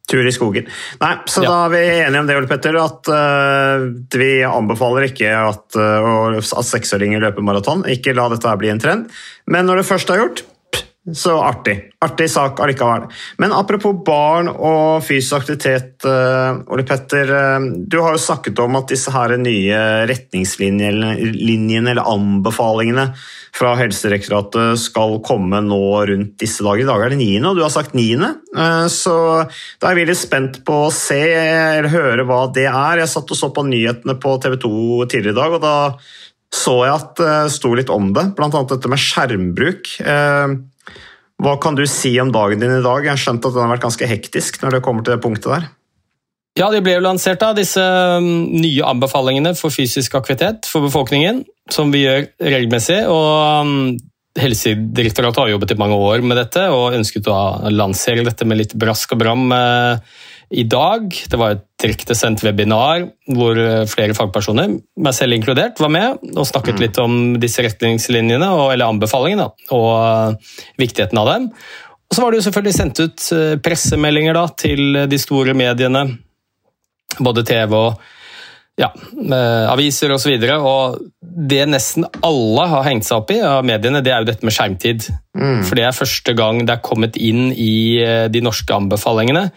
Tur 0.09 0.25
i 0.27 0.33
skogen. 0.33 0.65
Nei, 0.99 1.13
så 1.29 1.45
ja. 1.45 1.51
da 1.51 1.59
er 1.67 1.73
vi 1.75 1.83
enige 2.07 2.23
om 2.23 2.31
det, 2.31 2.39
Ole 2.39 2.49
Petter, 2.49 2.79
at 2.81 3.11
uh, 3.13 3.85
vi 4.17 4.31
anbefaler 4.47 5.05
ikke 5.11 5.29
at, 5.37 5.77
at 5.77 6.71
seksåringer 6.71 7.21
løper 7.27 7.45
maraton. 7.45 7.85
Ikke 7.93 8.17
la 8.17 8.25
dette 8.33 8.57
bli 8.57 8.73
en 8.73 8.81
trend. 8.81 9.13
Men 9.45 9.69
når 9.69 9.83
det 9.83 9.87
først 9.91 10.09
er 10.09 10.23
gjort, 10.23 10.43
Så 11.11 11.33
artig. 11.43 11.73
Artig 11.99 12.29
sak 12.31 12.61
allikevel. 12.63 13.09
Men 13.43 13.51
apropos 13.51 13.97
barn 14.07 14.47
og 14.47 15.03
fysisk 15.03 15.41
aktivitet, 15.41 15.97
uh, 16.07 16.63
Ole 16.71 16.85
Petter. 16.87 17.27
Uh, 17.27 17.65
du 17.75 17.97
har 17.99 18.15
jo 18.15 18.21
snakket 18.23 18.61
om 18.63 18.79
at 18.79 18.87
disse 18.93 19.11
her 19.11 19.35
nye 19.35 19.81
retningslinjene 20.07 21.91
eller 21.91 22.07
anbefalingene 22.07 23.09
fra 23.53 23.73
Helsedirektoratet 23.81 24.79
skal 24.79 25.19
komme 25.27 25.59
nå 25.67 25.83
rundt 26.07 26.37
disse 26.39 26.63
dager. 26.63 26.85
I 26.85 26.89
dag 26.93 27.03
er 27.03 27.11
det 27.11 27.19
niende, 27.19 27.51
og 27.51 27.59
du 27.59 27.65
har 27.65 27.75
sagt 27.75 27.99
9., 27.99 28.07
uh, 28.55 28.87
så 28.87 29.19
da 29.83 29.91
er 29.91 29.99
vi 29.99 30.07
litt 30.07 30.23
spent 30.23 30.63
på 30.63 30.85
å 30.85 30.93
se 30.95 31.19
eller 31.35 31.91
høre 31.91 32.23
hva 32.29 32.45
det 32.55 32.69
er. 32.71 33.03
Jeg 33.03 33.11
satt 33.11 33.35
og 33.35 33.43
så 33.43 33.51
på 33.51 33.67
nyhetene 33.67 34.15
på 34.23 34.37
TV 34.39 34.55
2 34.55 34.75
tidligere 35.03 35.35
i 35.35 35.41
dag, 35.43 35.59
og 35.59 35.67
da 35.67 35.77
så 36.53 36.83
jeg 36.85 36.93
at 36.93 37.17
det 37.17 37.37
sto 37.55 37.71
litt 37.73 37.89
om 37.89 38.11
det, 38.13 38.29
bl.a. 38.37 38.47
dette 38.69 38.89
med 38.91 39.01
skjermbruk. 39.01 39.89
Hva 41.41 41.55
kan 41.61 41.75
du 41.75 41.85
si 41.89 42.13
om 42.21 42.31
dagen 42.31 42.61
din 42.61 42.75
i 42.77 42.83
dag? 42.83 43.05
Jeg 43.05 43.15
har 43.15 43.21
skjønt 43.21 43.47
at 43.47 43.55
den 43.55 43.65
har 43.65 43.73
vært 43.73 43.87
ganske 43.87 44.09
hektisk 44.09 44.61
når 44.61 44.77
det 44.77 44.83
kommer 44.85 45.05
til 45.05 45.15
det 45.15 45.23
punktet 45.23 45.49
der. 45.49 45.71
Ja, 46.59 46.69
De 46.69 46.83
ble 46.85 46.99
jo 46.99 47.01
lansert, 47.01 47.41
da, 47.41 47.49
disse 47.57 47.81
um, 47.81 48.27
nye 48.53 48.85
anbefalingene 48.85 49.55
for 49.57 49.73
fysisk 49.73 50.13
aktivitet 50.19 50.69
for 50.69 50.85
befolkningen, 50.85 51.41
som 51.73 51.89
vi 51.93 52.03
gjør 52.05 52.27
regelmessig. 52.45 52.99
og 53.09 53.65
um, 53.65 53.95
Helsedirektoratet 54.37 55.41
har 55.41 55.49
jobbet 55.51 55.73
i 55.73 55.77
mange 55.77 55.97
år 55.97 56.23
med 56.25 56.39
dette 56.41 56.65
og 56.73 56.95
ønsket 56.97 57.27
å 57.29 57.39
lansere 57.73 58.25
dette 58.25 58.45
med 58.49 58.61
litt 58.61 58.71
brask 58.81 59.11
og 59.13 59.19
bram 59.21 59.43
eh, 59.53 60.15
i 60.51 60.65
dag. 60.67 61.13
Det 61.29 61.39
var 61.39 61.55
et 61.55 61.63
direktesendt 61.83 62.43
webinar 62.45 63.07
hvor 63.35 63.59
eh, 63.59 63.85
flere 63.89 64.15
fagpersoner, 64.17 64.77
meg 65.03 65.15
selv 65.17 65.37
inkludert, 65.37 65.79
var 65.81 65.91
med 65.93 66.23
og 66.33 66.47
snakket 66.49 66.77
mm. 66.77 66.83
litt 66.83 66.99
om 67.03 67.15
disse 67.41 67.65
retningslinjene, 67.65 68.49
eller 68.73 68.89
anbefalingene, 68.89 69.49
og 69.75 69.89
eh, 69.99 70.57
viktigheten 70.81 71.21
av 71.21 71.31
dem. 71.31 71.49
Og 72.09 72.17
så 72.17 72.23
var 72.23 72.31
det 72.31 72.41
jo 72.41 72.47
selvfølgelig 72.47 72.77
sendt 72.77 73.03
ut 73.03 73.29
eh, 73.37 73.55
pressemeldinger 73.63 74.37
da, 74.37 74.47
til 74.65 75.03
de 75.09 75.21
store 75.21 75.55
mediene, 75.57 76.07
både 77.19 77.45
TV 77.47 77.77
og 77.77 78.03
ja, 78.79 78.89
aviser 79.69 80.11
osv. 80.15 80.33
Og, 80.33 80.45
så 80.49 80.57
og 80.57 80.97
det 81.49 81.61
nesten 81.69 82.07
alle 82.25 82.65
har 82.71 82.85
hengt 82.87 83.05
seg 83.05 83.21
opp 83.21 83.31
i 83.33 83.39
av 83.45 83.61
mediene, 83.65 84.01
det 84.05 84.13
er 84.13 84.23
jo 84.23 84.29
dette 84.31 84.47
med 84.47 84.55
skjermtid. 84.55 85.07
Mm. 85.37 85.61
For 85.65 85.77
det 85.77 85.85
er 85.87 85.95
første 85.97 86.35
gang 86.37 86.63
det 86.65 86.75
er 86.75 86.85
kommet 86.85 87.17
inn 87.21 87.51
i 87.51 88.01
eh, 88.01 88.25
de 88.33 88.41
norske 88.45 88.73
anbefalingene. 88.73 89.47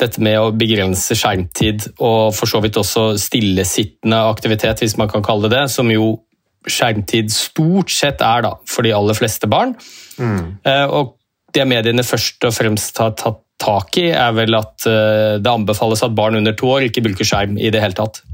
Dette 0.00 0.22
med 0.24 0.40
å 0.40 0.52
begrense 0.54 1.16
skjermtid 1.18 1.88
og 1.94 2.34
for 2.34 2.50
så 2.50 2.62
vidt 2.64 2.78
også 2.80 3.12
stillesittende 3.20 4.24
aktivitet, 4.30 4.82
hvis 4.82 4.98
man 5.00 5.10
kan 5.12 5.24
kalle 5.26 5.48
det 5.50 5.54
det, 5.54 5.68
som 5.70 5.90
jo 5.92 6.16
skjermtid 6.64 7.30
stort 7.32 7.92
sett 7.92 8.22
er 8.24 8.44
da, 8.46 8.54
for 8.66 8.86
de 8.86 8.94
aller 8.96 9.16
fleste 9.16 9.50
barn. 9.50 9.76
Mm. 10.18 10.58
Eh, 10.66 10.86
og 10.88 11.16
det 11.54 11.66
mediene 11.70 12.02
først 12.06 12.42
og 12.48 12.54
fremst 12.56 12.98
har 12.98 13.14
tatt 13.20 13.42
tak 13.64 13.96
i, 14.02 14.08
er 14.10 14.32
vel 14.34 14.56
at 14.58 14.86
eh, 14.90 15.36
det 15.38 15.50
anbefales 15.50 16.02
at 16.02 16.14
barn 16.16 16.40
under 16.40 16.56
to 16.58 16.72
år 16.74 16.88
ikke 16.88 17.04
bruker 17.04 17.28
skjerm 17.28 17.58
i 17.58 17.70
det 17.70 17.82
hele 17.84 17.96
tatt. 17.96 18.24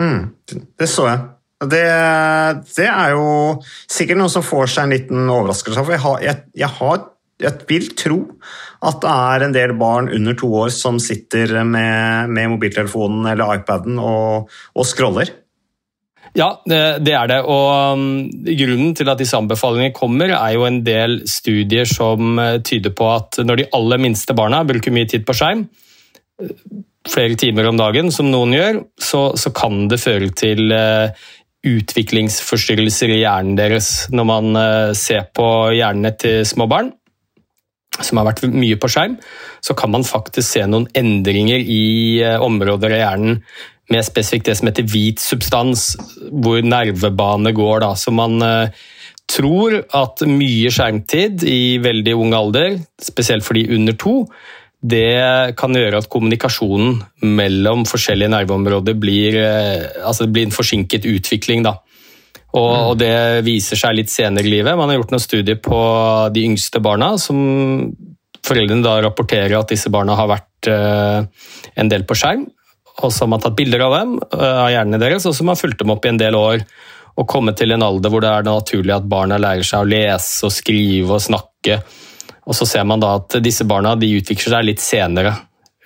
Mm, 0.00 0.64
det 0.80 0.88
så 0.90 1.06
jeg. 1.10 1.26
Det, 1.60 1.84
det, 2.72 2.86
er 2.88 3.10
jo 3.12 3.24
sikkert 3.84 4.16
noe 4.22 4.32
som 4.32 4.44
får 4.44 4.70
seg 4.72 4.86
en 4.86 4.94
liten 4.94 5.26
overraskelse. 5.28 5.82
For 5.84 5.92
jeg, 5.92 6.02
har, 6.06 6.22
jeg, 6.24 6.44
jeg, 6.56 6.70
har, 6.78 7.02
jeg, 7.42 7.66
vil 7.68 7.90
tro 8.00 8.20
at 8.88 9.02
det 9.02 9.12
er 9.12 9.44
en 9.44 9.56
del 9.56 9.74
barn 9.80 10.08
under 10.08 10.38
to 10.40 10.48
år 10.62 10.72
som 10.72 10.96
sitter 11.02 11.58
med, 11.68 12.32
med 12.32 12.54
mobiltelefonen 12.54 13.28
eller 13.34 13.60
iPaden 13.60 14.00
og, 14.00 14.48
og 14.72 14.88
scroller. 14.88 15.34
Ja, 16.38 16.48
det, 16.64 17.12
er 17.12 17.26
det. 17.26 17.40
Og 17.42 17.96
um, 17.98 18.04
Grunnen 18.46 18.94
til 18.96 19.10
at 19.10 19.18
disse 19.20 19.36
anbefalingene 19.36 19.92
kommer, 19.96 20.30
er 20.36 20.54
jo 20.54 20.64
en 20.64 20.80
del 20.86 21.20
studier 21.28 21.88
som 21.90 22.38
uh, 22.38 22.60
tyder 22.64 22.94
på 22.96 23.08
at 23.10 23.40
når 23.44 23.60
de 23.60 23.70
aller 23.76 24.00
minste 24.00 24.36
barna 24.38 24.62
bruker 24.64 24.94
mye 24.94 25.10
tid 25.10 25.26
på 25.26 25.36
skjerm, 25.36 25.66
flere 27.08 27.36
timer 27.38 27.68
om 27.70 27.78
dagen, 27.80 28.10
som 28.12 28.28
noen 28.30 28.54
gjør, 28.54 28.80
så, 29.00 29.30
så 29.38 29.52
kan 29.56 29.86
det 29.88 30.00
føre 30.02 30.30
til 30.36 30.72
uh, 30.74 31.08
utviklingsforstyrrelser 31.66 33.14
i 33.14 33.22
hjernen 33.22 33.56
deres 33.58 33.90
når 34.12 34.28
man 34.28 34.56
uh, 34.56 34.92
ser 34.96 35.26
på 35.36 35.46
hjernene 35.76 36.12
til 36.20 36.44
små 36.48 36.68
barn 36.70 36.92
som 38.00 38.20
har 38.20 38.28
vært 38.30 38.44
mye 38.46 38.76
på 38.80 38.88
skjerm, 38.88 39.16
så 39.60 39.74
kan 39.76 39.90
man 39.92 40.06
faktisk 40.06 40.46
se 40.46 40.62
noen 40.68 40.86
endringer 40.96 41.60
i 41.60 42.20
uh, 42.24 42.38
områder 42.44 42.94
av 42.94 43.02
hjernen 43.02 43.42
med 43.90 44.06
spesifikt 44.06 44.46
det 44.46 44.54
som 44.60 44.70
heter 44.70 44.86
hvit 44.86 45.18
substans, 45.18 45.96
hvor 46.30 46.62
nervebane 46.62 47.50
går. 47.56 47.80
Da. 47.82 47.88
Så 47.98 48.12
man 48.14 48.38
tror 49.26 49.80
at 49.98 50.22
mye 50.30 50.70
skjermtid 50.70 51.42
i 51.42 51.80
veldig 51.82 52.14
ung 52.14 52.36
alder, 52.38 52.76
spesielt 53.02 53.42
for 53.42 53.58
de 53.58 53.66
under 53.74 53.96
to, 53.98 54.14
det 54.80 55.56
kan 55.60 55.76
gjøre 55.76 56.00
at 56.00 56.08
kommunikasjonen 56.08 57.00
mellom 57.36 57.84
forskjellige 57.88 58.32
nerveområder 58.32 58.96
blir, 58.96 59.36
eh, 59.36 60.04
altså 60.06 60.26
blir 60.26 60.48
en 60.48 60.54
forsinket 60.56 61.04
utvikling. 61.04 61.64
Da. 61.66 61.76
Og, 62.56 62.70
mm. 62.70 62.86
og, 62.88 62.94
det 62.98 63.16
viser 63.46 63.78
seg 63.78 63.98
litt 63.98 64.12
senere 64.12 64.48
i 64.48 64.54
livet. 64.56 64.78
Man 64.78 64.88
har 64.88 64.98
gjort 64.98 65.12
noen 65.12 65.22
studier 65.22 65.60
på 65.60 65.80
de 66.32 66.46
yngste 66.48 66.80
barna, 66.82 67.12
som 67.20 67.92
foreldrene 68.46 68.86
da 68.86 68.96
rapporterer 69.04 69.58
at 69.58 69.70
disse 69.70 69.92
barna 69.92 70.16
har 70.16 70.30
vært 70.30 70.70
uh, 70.72 71.20
en 71.76 71.92
del 71.92 72.06
på 72.08 72.16
skjerm. 72.16 72.46
Og 73.04 73.12
så 73.12 73.26
har 73.26 73.30
man 73.34 73.42
tatt 73.44 73.58
bilder 73.58 73.84
av 73.84 73.98
dem, 73.98 74.16
uh, 74.32 74.64
av 74.64 74.70
hjernene 74.72 75.00
deres, 75.02 75.28
og 75.28 75.36
så 75.36 75.44
har 75.44 75.52
man 75.52 75.60
fulgt 75.60 75.84
dem 75.84 75.92
opp 75.92 76.08
i 76.08 76.10
en 76.14 76.20
del 76.20 76.38
år. 76.38 76.64
Og 77.20 77.28
kommet 77.28 77.60
til 77.60 77.76
en 77.76 77.84
alder 77.84 78.10
hvor 78.10 78.24
det 78.24 78.32
er 78.32 78.48
naturlig 78.48 78.96
at 78.96 79.08
barna 79.12 79.38
lærer 79.38 79.66
seg 79.66 79.84
å 79.84 79.90
lese 79.92 80.48
og 80.48 80.56
skrive 80.56 81.18
og 81.18 81.22
snakke 81.22 81.82
og 82.50 82.56
så 82.58 82.66
ser 82.66 82.86
man 82.88 83.02
da 83.02 83.14
at 83.20 83.38
disse 83.44 83.62
barna 83.68 83.94
de 83.98 84.10
utvikler 84.18 84.56
seg 84.56 84.66
litt 84.66 84.82
senere. 84.82 85.36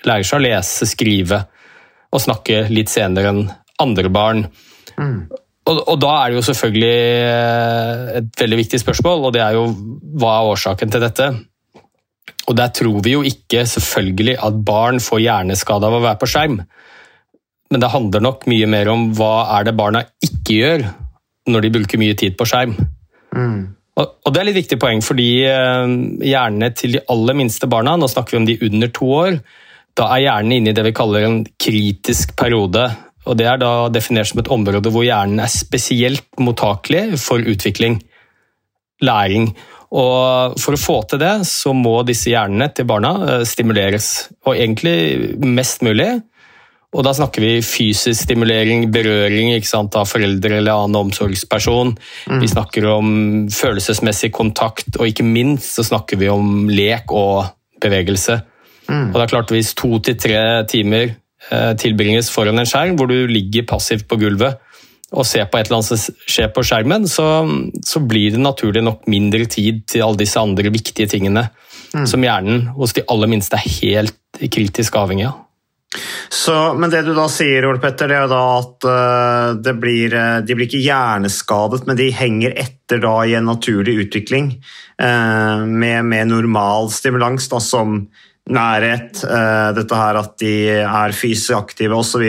Lærer 0.08 0.24
seg 0.24 0.40
å 0.40 0.44
lese, 0.46 0.88
skrive 0.88 1.42
og 2.14 2.22
snakke 2.22 2.64
litt 2.72 2.92
senere 2.92 3.32
enn 3.34 3.42
andre 3.82 4.10
barn. 4.12 4.46
Mm. 4.96 5.26
Og, 5.64 5.78
og, 5.80 5.96
da 6.00 6.12
er 6.20 6.30
det 6.30 6.38
jo 6.38 6.46
selvfølgelig 6.46 6.94
eh, 7.24 8.08
et 8.20 8.40
veldig 8.40 8.60
viktig 8.60 8.80
spørsmål, 8.80 9.28
og 9.28 9.34
det 9.36 9.42
er 9.44 9.56
jo 9.56 9.66
hva 10.20 10.38
er 10.38 10.50
årsaken 10.54 10.92
til 10.92 11.04
dette? 11.04 11.28
Og 12.44 12.56
der 12.58 12.72
tror 12.76 12.98
vi 13.04 13.14
jo 13.14 13.22
ikke 13.24 13.64
selvfølgelig 13.68 14.36
at 14.48 14.58
barn 14.66 15.00
får 15.00 15.22
hjerneskade 15.24 15.88
av 15.88 15.96
å 15.96 16.02
være 16.04 16.20
på 16.20 16.28
skjerm. 16.28 16.58
Men 17.72 17.80
det 17.80 17.92
handler 17.92 18.24
nok 18.24 18.44
mye 18.52 18.68
mer 18.70 18.92
om 18.92 19.08
hva 19.16 19.34
er 19.56 19.68
det 19.68 19.76
barna 19.76 20.04
ikke 20.24 20.58
gjør 20.58 20.84
når 21.50 21.64
de 21.64 21.72
bruker 21.76 22.00
mye 22.00 22.16
tid 22.20 22.36
på 22.40 22.48
skjerm. 22.48 22.76
Mm. 23.34 23.72
Og 23.94 24.32
Det 24.34 24.40
er 24.40 24.48
litt 24.48 24.58
viktig 24.58 24.78
poeng, 24.82 25.02
fordi 25.06 25.28
eh, 25.46 25.92
hjernene 26.26 26.72
til 26.74 26.96
de 26.96 27.04
aller 27.12 27.36
minste 27.38 27.68
barna, 27.70 27.94
nå 27.94 28.08
snakker 28.10 28.34
vi 28.34 28.40
om 28.40 28.48
de 28.48 28.56
under 28.66 28.90
to 28.94 29.10
år, 29.14 29.36
da 29.94 30.08
er 30.10 30.24
hjernen 30.24 30.56
inne 30.56 30.72
i 30.72 30.74
det 30.74 30.82
vi 30.88 30.94
kaller 30.96 31.26
en 31.28 31.44
kritisk 31.62 32.34
periode. 32.38 32.88
og 33.22 33.38
Det 33.38 33.46
er 33.46 33.60
da 33.62 33.86
definert 33.94 34.32
som 34.32 34.42
et 34.42 34.50
område 34.50 34.90
hvor 34.90 35.06
hjernen 35.06 35.44
er 35.44 35.52
spesielt 35.52 36.26
mottakelig 36.42 37.20
for 37.22 37.38
utvikling, 37.38 38.00
læring. 39.04 39.52
Og 39.94 40.58
For 40.58 40.74
å 40.74 40.80
få 40.80 40.96
til 41.06 41.22
det, 41.22 41.46
så 41.46 41.70
må 41.70 42.00
disse 42.02 42.32
hjernene 42.32 42.72
til 42.74 42.88
barna 42.90 43.14
eh, 43.28 43.46
stimuleres. 43.46 44.30
Og 44.42 44.58
egentlig 44.58 45.38
mest 45.38 45.86
mulig 45.86 46.16
og 46.94 47.02
da 47.02 47.10
snakker 47.16 47.42
vi 47.42 47.52
fysisk 47.66 48.22
stimulering, 48.22 48.86
berøring 48.94 49.50
sant, 49.66 49.96
av 49.98 50.06
foreldre 50.06 50.60
eller 50.60 50.84
annen 50.84 51.00
omsorgsperson. 51.08 51.94
Mm. 52.30 52.38
Vi 52.42 52.50
snakker 52.52 52.86
om 52.92 53.08
følelsesmessig 53.50 54.30
kontakt, 54.34 54.94
og 55.00 55.10
ikke 55.10 55.26
minst 55.26 55.74
så 55.74 55.84
snakker 55.86 56.20
vi 56.20 56.30
om 56.30 56.68
lek 56.70 57.10
og 57.10 57.48
bevegelse. 57.82 58.38
Mm. 58.86 59.10
Og 59.10 59.16
det 59.16 59.24
er 59.24 59.32
klart 59.32 59.50
Hvis 59.50 59.74
to 59.74 59.98
til 60.04 60.18
tre 60.20 60.38
timer 60.70 61.08
eh, 61.08 61.72
tilbringes 61.80 62.30
foran 62.30 62.60
en 62.62 62.68
skjerm, 62.68 62.94
hvor 62.98 63.10
du 63.10 63.26
ligger 63.26 63.66
passivt 63.66 64.06
på 64.08 64.20
gulvet 64.20 64.60
og 65.14 65.26
ser 65.26 65.46
på 65.46 65.58
et 65.58 65.68
eller 65.68 65.78
annet 65.78 65.90
som 65.90 66.30
skjer 66.30 66.48
på 66.54 66.62
skjermen, 66.66 67.04
så, 67.10 67.26
så 67.86 68.02
blir 68.02 68.34
det 68.34 68.42
naturlig 68.42 68.82
nok 68.82 69.04
mindre 69.10 69.46
tid 69.50 69.84
til 69.90 70.02
alle 70.02 70.18
disse 70.24 70.40
andre 70.40 70.72
viktige 70.74 71.10
tingene 71.10 71.46
mm. 71.94 72.06
som 72.10 72.24
hjernen 72.24 72.68
hos 72.74 72.96
de 72.96 73.04
aller 73.10 73.30
minste 73.30 73.58
er 73.58 73.76
helt 73.78 74.42
kritisk 74.50 74.98
avhengig 74.98 75.28
av. 75.30 75.43
Så, 76.28 76.74
men 76.74 76.90
det 76.90 77.04
du 77.06 77.12
da 77.16 77.26
sier, 77.30 77.66
Ole 77.68 77.80
Petter, 77.82 78.10
det 78.10 78.18
er 78.18 78.30
da 78.30 78.42
at 78.58 78.86
uh, 78.88 79.72
blir, 79.78 80.14
uh, 80.14 80.40
de 80.44 80.56
blir 80.56 80.68
ikke 80.68 80.82
hjerneskadet, 80.82 81.84
men 81.88 81.98
de 81.98 82.10
henger 82.14 82.56
etter 82.58 83.02
da 83.04 83.14
i 83.24 83.36
en 83.38 83.48
naturlig 83.48 83.96
utvikling 84.06 84.52
uh, 85.00 85.64
med, 85.64 86.04
med, 86.10 86.30
normal 86.32 86.90
stimulans, 86.94 87.48
da, 87.52 87.62
som 87.62 88.00
nærhet, 88.44 89.22
dette 89.72 89.96
her 89.96 90.18
at 90.20 90.34
de 90.42 90.50
er 90.84 91.14
fysisk 91.16 91.54
aktive 91.56 91.96
osv. 91.96 92.26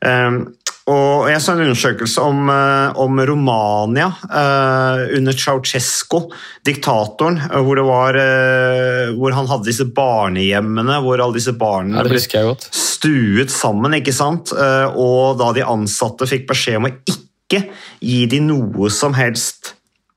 Uh, 0.00 0.38
og 0.84 1.30
jeg 1.30 1.40
så 1.40 1.54
en 1.54 1.62
undersøkelse 1.64 2.20
om, 2.20 2.48
eh, 2.52 2.98
om 3.00 3.20
Romania 3.24 4.10
eh, 4.28 5.16
under 5.16 5.32
Ceaucescu, 5.32 6.18
diktatoren, 6.66 7.38
eh, 7.46 7.60
hvor, 7.64 7.78
var, 7.88 8.18
eh, 8.20 9.14
hvor, 9.16 9.32
han 9.32 9.48
hadde 9.48 9.64
disse 9.70 9.86
barnehjemmene 9.96 10.98
hvor 11.00 11.22
alle 11.24 11.38
disse 11.38 11.54
barna 11.56 12.02
ja, 12.02 12.04
ble 12.04 12.20
stuet 12.68 13.52
sammen. 13.52 13.96
ikke 13.96 14.12
sant? 14.12 14.52
Eh, 14.52 14.98
og 15.00 15.40
da 15.40 15.54
de 15.56 15.64
ansatte 15.64 16.28
fikk 16.28 16.50
beskjed 16.50 16.76
om 16.82 16.90
å 16.90 16.92
ikke 16.92 17.62
gi 18.04 18.20
dem 18.28 18.50
noe 18.50 18.90
som 18.92 19.16
helst 19.16 19.72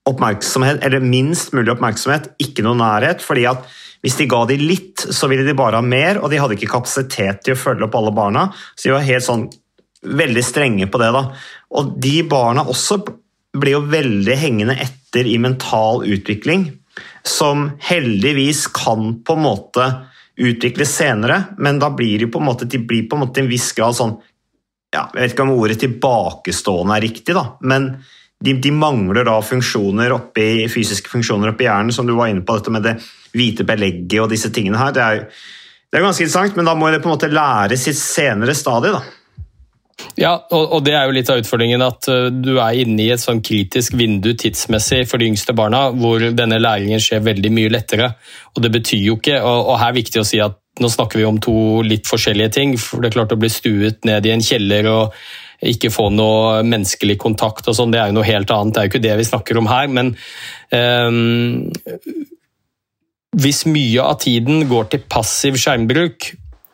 oppmerksomhet, 0.07 0.81
eller 0.83 1.03
minst 1.03 1.55
mulig 1.55 1.71
oppmerksomhet, 1.77 2.33
ikke 2.43 2.65
noe 2.65 2.75
nærhet. 2.79 3.24
fordi 3.24 3.45
at 3.47 3.63
hvis 4.03 4.19
de 4.19 4.27
ga 4.29 4.43
de 4.47 4.59
litt, 4.59 5.00
så 5.00 5.29
ville 5.31 5.47
de 5.47 5.55
bare 5.57 5.79
ha 5.79 5.83
mer, 5.83 6.19
og 6.19 6.27
de 6.31 6.39
hadde 6.39 6.59
ikke 6.59 6.74
kapasitet 6.75 7.41
til 7.43 7.55
å 7.55 7.59
følge 7.59 7.88
opp 7.88 7.95
alle 7.97 8.13
barna. 8.15 8.45
Så 8.75 8.89
de 8.89 8.93
var 8.97 9.07
helt 9.07 9.25
sånn 9.25 9.47
veldig 10.07 10.43
strenge 10.45 10.87
på 10.91 11.01
det. 11.01 11.11
da. 11.15 11.23
Og 11.77 11.95
de 12.01 12.17
barna 12.29 12.65
også 12.67 13.01
blir 13.57 13.77
jo 13.77 13.85
veldig 13.89 14.35
hengende 14.37 14.77
etter 14.79 15.27
i 15.27 15.37
mental 15.41 16.03
utvikling, 16.05 16.69
som 17.25 17.71
heldigvis 17.83 18.67
kan 18.73 19.17
på 19.25 19.35
en 19.37 19.43
måte 19.43 19.87
utvikles 20.37 20.93
senere, 20.99 21.41
men 21.57 21.79
da 21.81 21.89
blir 21.93 22.21
de 22.21 22.29
på 22.29 22.39
en 22.39 22.45
måte, 22.45 22.67
de 22.69 22.77
blir 22.77 23.07
på 23.09 23.17
en 23.17 23.25
måte 23.25 23.41
en 23.41 23.49
viss 23.49 23.71
grad 23.77 23.95
sånn 23.97 24.19
ja, 24.93 25.07
Jeg 25.11 25.19
vet 25.19 25.33
ikke 25.33 25.43
om 25.43 25.55
ordet 25.57 25.79
tilbakestående 25.81 26.95
er 26.95 27.03
riktig, 27.03 27.33
da, 27.35 27.57
men 27.67 27.89
de, 28.39 28.53
de, 28.61 28.71
mangler 28.71 29.25
da 29.27 29.35
funksjoner 29.41 30.13
oppi, 30.13 30.67
fysiske 30.69 31.09
funksjoner 31.11 31.51
oppi 31.51 31.65
hjernen, 31.65 31.91
som 31.93 32.07
du 32.07 32.13
var 32.15 32.29
inne 32.31 32.45
på, 32.45 32.55
dette 32.55 32.71
med 32.71 32.85
det 32.85 32.93
hvite 33.33 33.65
belegget 33.67 34.21
og 34.21 34.29
disse 34.31 34.51
tingene 34.53 34.79
her. 34.79 34.93
Det 34.95 35.03
er, 35.03 35.23
det 35.89 35.99
er 35.99 36.05
ganske 36.05 36.23
interessant, 36.23 36.55
men 36.55 36.69
da 36.69 36.75
må 36.77 36.91
det 36.93 37.01
på 37.01 37.09
en 37.09 37.15
måte 37.17 37.31
læres 37.33 37.87
i 37.87 37.91
et 37.91 37.99
senere 37.99 38.55
stadie. 38.55 38.93
da. 38.93 39.01
Ja, 40.18 40.34
og, 40.54 40.63
og, 40.74 40.84
det 40.86 40.94
er 40.98 41.06
jo 41.06 41.13
litt 41.13 41.30
av 41.30 41.39
utfordringen 41.42 41.82
at 41.86 42.08
uh, 42.10 42.27
du 42.34 42.56
er 42.58 42.80
inne 42.84 43.04
i 43.04 43.12
et 43.13 43.22
sånn 43.22 43.42
kritisk 43.46 43.98
vindu 43.98 44.32
tidsmessig 44.38 45.04
for 45.10 45.22
de 45.22 45.30
yngste 45.30 45.54
barna, 45.58 45.88
hvor 45.94 46.22
denne 46.38 46.60
læringen 46.62 47.01
skjer 47.01 47.25
veldig 47.25 47.51
mye 47.54 47.74
lettere. 47.74 48.12
Og 48.56 48.63
det 48.66 48.72
betyr 48.74 49.04
jo 49.10 49.18
ikke, 49.20 49.42
og, 49.42 49.74
og 49.74 49.82
her 49.82 49.92
er 49.92 49.96
det 49.96 50.04
viktig 50.04 50.22
å 50.22 50.27
si 50.27 50.42
at 50.44 50.58
nå 50.82 50.89
snakker 50.94 51.22
vi 51.22 51.25
om 51.25 51.38
to 51.42 51.58
litt 51.86 52.10
forskjellige 52.10 52.54
ting. 52.58 52.77
for 52.82 53.01
Det 53.01 53.12
er 53.12 53.18
klart 53.18 53.34
å 53.34 53.42
bli 53.42 53.50
stuet 53.51 54.06
ned 54.06 54.25
i 54.25 54.34
en 54.34 54.46
kjeller 54.46 54.89
og 54.92 55.18
ikke 55.66 55.89
få 55.89 56.12
noe 56.13 56.62
menneskelig 56.62 57.18
kontakt 57.22 57.66
og 57.66 57.74
sånn, 57.77 57.94
det 57.94 58.01
er 58.01 58.12
jo 58.12 58.20
noe 58.20 58.27
helt 58.27 58.51
annet. 58.54 58.75
Det 58.75 58.82
er 58.82 58.86
jo 58.86 58.92
ikke 58.94 59.06
det 59.08 59.16
vi 59.18 59.30
snakker 59.32 59.58
om 59.58 59.70
her. 59.72 59.89
Men 59.89 60.12
um, 60.70 61.72
hvis 63.38 63.63
mye 63.70 64.06
av 64.06 64.20
tiden 64.22 64.68
går 64.70 64.92
til 64.94 65.08
passiv 65.10 65.58
skjermbruk, 65.58 66.30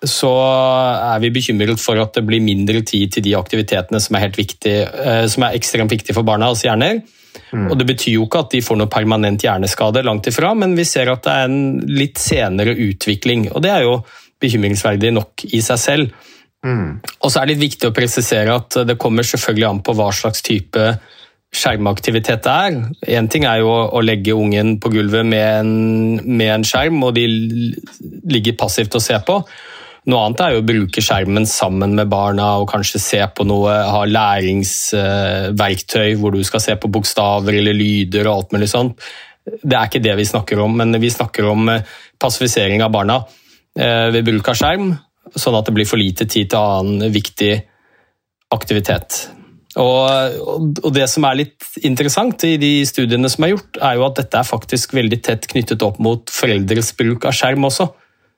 så 0.10 0.32
er 0.36 1.22
vi 1.24 1.32
bekymret 1.34 1.82
for 1.82 2.00
at 2.02 2.16
det 2.18 2.26
blir 2.28 2.44
mindre 2.44 2.82
tid 2.86 3.16
til 3.16 3.26
de 3.26 3.36
aktivitetene 3.40 4.02
som 4.04 4.18
er, 4.20 4.32
viktig, 4.36 4.76
uh, 4.92 5.26
som 5.32 5.48
er 5.48 5.58
ekstremt 5.60 5.94
viktige 5.94 6.18
for 6.18 6.28
barna 6.28 6.52
hos 6.52 6.66
hjerner. 6.66 7.02
Mm. 7.54 7.70
Og 7.72 7.78
Det 7.80 7.88
betyr 7.90 8.18
jo 8.18 8.28
ikke 8.28 8.44
at 8.44 8.52
de 8.54 8.62
får 8.66 8.80
noe 8.80 8.92
permanent 8.92 9.46
hjerneskade, 9.46 10.04
langt 10.06 10.28
ifra, 10.30 10.54
men 10.58 10.76
vi 10.78 10.86
ser 10.88 11.12
at 11.14 11.24
det 11.26 11.34
er 11.34 11.50
en 11.50 11.64
litt 11.90 12.22
senere 12.22 12.76
utvikling. 12.76 13.50
og 13.54 13.64
Det 13.64 13.72
er 13.72 13.88
jo 13.88 13.98
bekymringsverdig 14.44 15.14
nok 15.16 15.48
i 15.54 15.62
seg 15.64 15.82
selv. 15.82 16.30
Mm. 16.64 17.02
Og 17.20 17.32
så 17.32 17.42
er 17.42 17.48
det 17.48 17.58
litt 17.58 17.74
viktig 17.74 17.90
å 17.90 17.96
presisere 17.96 18.56
at 18.56 18.80
det 18.88 19.00
kommer 19.02 19.26
selvfølgelig 19.28 19.70
an 19.70 19.84
på 19.84 19.96
hva 19.98 20.12
slags 20.16 20.44
type 20.46 20.86
skjermaktivitet 21.54 22.44
det 22.46 22.54
er. 22.54 22.78
Én 23.20 23.30
ting 23.30 23.46
er 23.46 23.62
jo 23.62 23.70
å 23.70 24.02
legge 24.02 24.36
ungen 24.36 24.78
på 24.82 24.92
gulvet 24.94 25.28
med 25.28 25.46
en, 25.60 25.74
med 26.26 26.50
en, 26.50 26.66
skjerm, 26.66 27.04
og 27.06 27.14
de 27.18 27.28
ligger 28.34 28.58
passivt 28.60 28.98
og 28.98 29.04
ser 29.06 29.22
på. 29.28 29.40
Noe 30.12 30.24
annet 30.26 30.42
er 30.44 30.50
jo 30.52 30.60
å 30.64 30.68
bruke 30.68 31.02
skjermen 31.04 31.46
sammen 31.48 31.92
med 31.96 32.12
barna 32.12 32.48
og 32.60 32.72
kanskje 32.74 33.00
se 33.00 33.22
på 33.36 33.44
noe, 33.48 33.72
ha 33.72 34.02
læringsverktøy 34.10 36.10
hvor 36.20 36.32
du 36.36 36.44
skal 36.44 36.62
se 36.64 36.74
på 36.76 36.92
bokstaver 36.92 37.54
eller 37.62 37.76
lyder 37.78 38.28
og 38.28 38.36
alt 38.36 38.52
mulig 38.58 38.70
sånt. 38.74 38.94
Det 39.44 39.76
er 39.78 39.86
ikke 39.88 40.04
det 40.04 40.16
vi 40.20 40.26
snakker 40.28 40.60
om, 40.64 40.72
men 40.80 40.90
vi 41.00 41.10
snakker 41.12 41.44
om 41.52 41.62
passifisering 42.20 42.84
av 42.84 42.92
barna 42.96 43.18
eh, 43.80 44.08
ved 44.12 44.26
bruk 44.28 44.48
av 44.52 44.56
skjerm 44.60 44.88
sånn 45.36 45.58
at 45.58 45.68
det 45.68 45.76
blir 45.76 45.90
for 45.90 46.02
lite 46.02 46.28
tid 46.30 46.52
til 46.52 46.60
annen 46.60 47.14
viktig 47.14 47.54
aktivitet. 48.54 49.28
Og, 49.82 50.78
og, 50.78 50.90
Det 50.94 51.08
som 51.10 51.26
er 51.26 51.40
litt 51.40 51.66
interessant 51.88 52.44
i 52.46 52.56
de 52.62 52.84
studiene 52.86 53.30
som 53.32 53.46
er 53.46 53.56
gjort, 53.56 53.80
er 53.82 53.98
jo 53.98 54.06
at 54.06 54.20
dette 54.22 54.40
er 54.40 54.46
faktisk 54.46 54.94
veldig 54.94 55.20
tett 55.26 55.48
knyttet 55.50 55.82
opp 55.86 55.98
mot 56.04 56.30
foreldres 56.30 56.94
bruk 57.00 57.26
av 57.26 57.34
skjerm 57.38 57.66
også. 57.70 57.90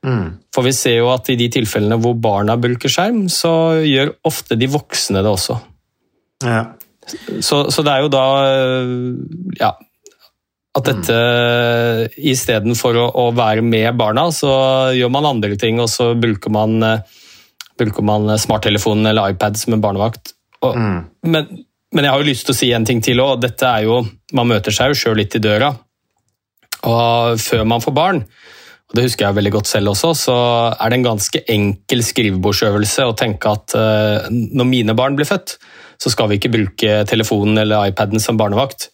Mm. 0.06 0.26
For 0.54 0.66
vi 0.68 0.74
ser 0.78 1.00
jo 1.00 1.10
at 1.14 1.30
i 1.34 1.38
de 1.40 1.48
tilfellene 1.52 1.98
hvor 2.02 2.14
barna 2.22 2.58
bruker 2.62 2.92
skjerm, 2.92 3.26
så 3.32 3.82
gjør 3.82 4.14
ofte 4.28 4.58
de 4.60 4.70
voksne 4.70 5.24
det 5.26 5.32
også. 5.32 5.58
Ja. 6.46 6.62
Så, 7.06 7.66
så, 7.70 7.84
det 7.86 7.92
er 7.92 8.06
jo 8.06 8.10
da 8.14 8.24
ja, 9.60 9.72
at 10.76 10.88
dette 10.90 11.18
mm. 11.18 12.16
istedenfor 12.32 12.98
å, 12.98 13.06
å 13.22 13.26
være 13.36 13.64
med 13.66 13.92
barna, 14.00 14.28
så 14.34 14.52
gjør 14.96 15.14
man 15.14 15.30
andre 15.30 15.58
ting, 15.62 15.80
og 15.82 15.90
så 15.92 16.12
bruker 16.18 16.54
man, 16.54 16.80
bruker 17.80 18.06
man 18.06 18.34
smarttelefonen 18.42 19.12
eller 19.12 19.36
iPad 19.36 19.60
som 19.62 19.78
en 19.78 19.86
barnevakt. 19.86 20.34
Og, 20.66 20.76
mm. 20.76 21.00
men, 21.30 21.50
men, 21.94 22.08
jeg 22.08 22.14
har 22.14 22.22
jo 22.22 22.30
lyst 22.30 22.50
til 22.50 22.56
å 22.56 22.60
si 22.60 22.72
en 22.76 22.88
ting 22.88 23.04
til 23.06 23.22
òg. 23.24 23.46
Man 24.36 24.50
møter 24.50 24.74
seg 24.74 24.92
jo 24.92 25.00
sjøl 25.00 25.20
litt 25.22 25.38
i 25.38 25.44
døra. 25.44 25.72
Og 26.86 27.42
før 27.42 27.64
man 27.70 27.82
får 27.82 27.96
barn, 27.96 28.26
det 28.96 29.06
husker 29.08 29.28
jeg 29.28 29.38
veldig 29.38 29.54
godt 29.58 29.70
selv 29.70 29.94
også, 29.94 30.12
så 30.18 30.36
er 30.74 30.92
det 30.92 31.00
en 31.00 31.08
ganske 31.12 31.42
enkel 31.52 32.04
skrivebordsøvelse 32.06 33.06
å 33.08 33.16
tenke 33.18 33.52
at 33.52 33.76
uh, 33.78 34.28
når 34.32 34.70
mine 34.70 34.96
barn 34.98 35.18
blir 35.18 35.30
født, 35.30 35.58
så 36.02 36.12
skal 36.12 36.32
vi 36.32 36.40
ikke 36.40 36.54
bruke 36.54 37.00
telefonen 37.10 37.62
eller 37.64 37.92
iPaden 37.92 38.24
som 38.24 38.40
barnevakt. 38.40 38.90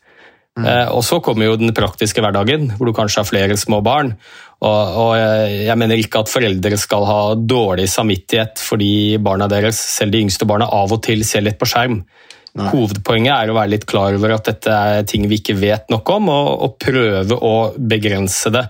Mm. 0.59 0.65
Uh, 0.65 0.87
og 0.97 1.03
så 1.07 1.21
kommer 1.23 1.47
jo 1.47 1.59
den 1.61 1.73
praktiske 1.75 2.23
hverdagen, 2.23 2.73
hvor 2.75 2.89
du 2.89 2.95
kanskje 2.97 3.23
har 3.23 3.29
flere 3.29 3.57
små 3.59 3.79
barn. 3.85 4.15
Og, 4.61 4.97
og, 5.01 5.13
jeg 5.17 5.77
mener 5.79 5.97
ikke 5.97 6.21
at 6.21 6.29
foreldre 6.29 6.77
skal 6.77 7.07
ha 7.09 7.21
dårlig 7.33 7.87
samvittighet 7.89 8.61
fordi 8.61 9.17
barna 9.23 9.47
deres, 9.49 9.79
selv 9.95 10.13
de 10.13 10.21
yngste 10.21 10.45
barna, 10.45 10.67
av 10.69 10.93
og 10.93 11.01
til 11.07 11.25
ser 11.25 11.47
litt 11.47 11.57
på 11.61 11.69
skjerm. 11.71 12.03
Nei. 12.51 12.67
Hovedpoenget 12.67 13.31
er 13.31 13.49
å 13.49 13.55
være 13.55 13.71
litt 13.73 13.87
klar 13.87 14.13
over 14.17 14.35
at 14.35 14.49
dette 14.49 14.75
er 14.75 15.05
ting 15.07 15.25
vi 15.31 15.39
ikke 15.39 15.55
vet 15.57 15.89
nok 15.93 16.09
om, 16.13 16.29
og, 16.33 16.49
og 16.67 16.77
prøve 16.83 17.37
å 17.37 17.55
begrense 17.79 18.51
det. 18.53 18.65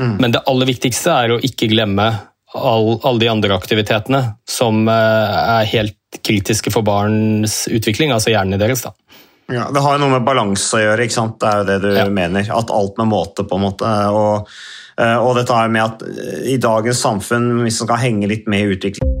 Mm. 0.00 0.16
Men 0.22 0.34
det 0.34 0.44
aller 0.48 0.70
viktigste 0.70 1.12
er 1.12 1.34
å 1.34 1.40
ikke 1.44 1.68
glemme 1.70 2.10
alle 2.56 2.98
all 3.06 3.18
de 3.20 3.28
andre 3.30 3.54
aktivitetene 3.54 4.22
som 4.48 4.88
eh, 4.88 5.38
er 5.60 5.68
helt 5.70 5.96
kritiske 6.26 6.72
for 6.74 6.82
barns 6.82 7.68
utvikling, 7.70 8.10
altså 8.10 8.32
hjernen 8.32 8.58
deres. 8.58 8.82
da. 8.82 8.94
Ja, 9.50 9.68
Det 9.70 9.82
har 9.82 9.96
jo 9.96 10.02
noe 10.02 10.16
med 10.16 10.26
balanse 10.26 10.78
å 10.78 10.82
gjøre, 10.82 11.06
ikke 11.06 11.14
sant? 11.14 11.38
det 11.42 11.50
er 11.50 11.60
jo 11.60 11.68
det 11.68 11.78
du 11.84 11.88
ja. 11.94 12.08
mener. 12.10 12.50
At 12.54 12.74
alt 12.74 12.98
med 12.98 13.10
måte, 13.10 13.46
på 13.46 13.58
en 13.58 13.66
måte. 13.68 13.94
Og, 14.10 14.50
eh, 14.98 15.16
og 15.18 15.36
dette 15.38 15.54
er 15.54 15.70
med 15.70 15.86
at 15.86 16.46
i 16.50 16.58
dagens 16.62 17.02
samfunn, 17.06 17.52
hvis 17.62 17.82
man 17.82 17.92
skal 17.92 18.02
henge 18.02 18.30
litt 18.30 18.50
med 18.50 18.66
i 18.66 18.76
utviklingen 18.76 19.20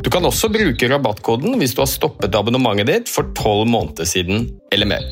Du 0.00 0.08
kan 0.10 0.24
også 0.24 0.48
bruke 0.52 0.88
rabattkoden 0.88 1.58
hvis 1.60 1.74
du 1.76 1.82
har 1.82 1.90
stoppet 1.90 2.36
abonnementet 2.36 2.88
ditt 2.88 3.10
for 3.12 3.28
tolv 3.36 3.68
måneder 3.68 4.08
siden 4.08 4.48
eller 4.72 4.88
mer. 4.88 5.10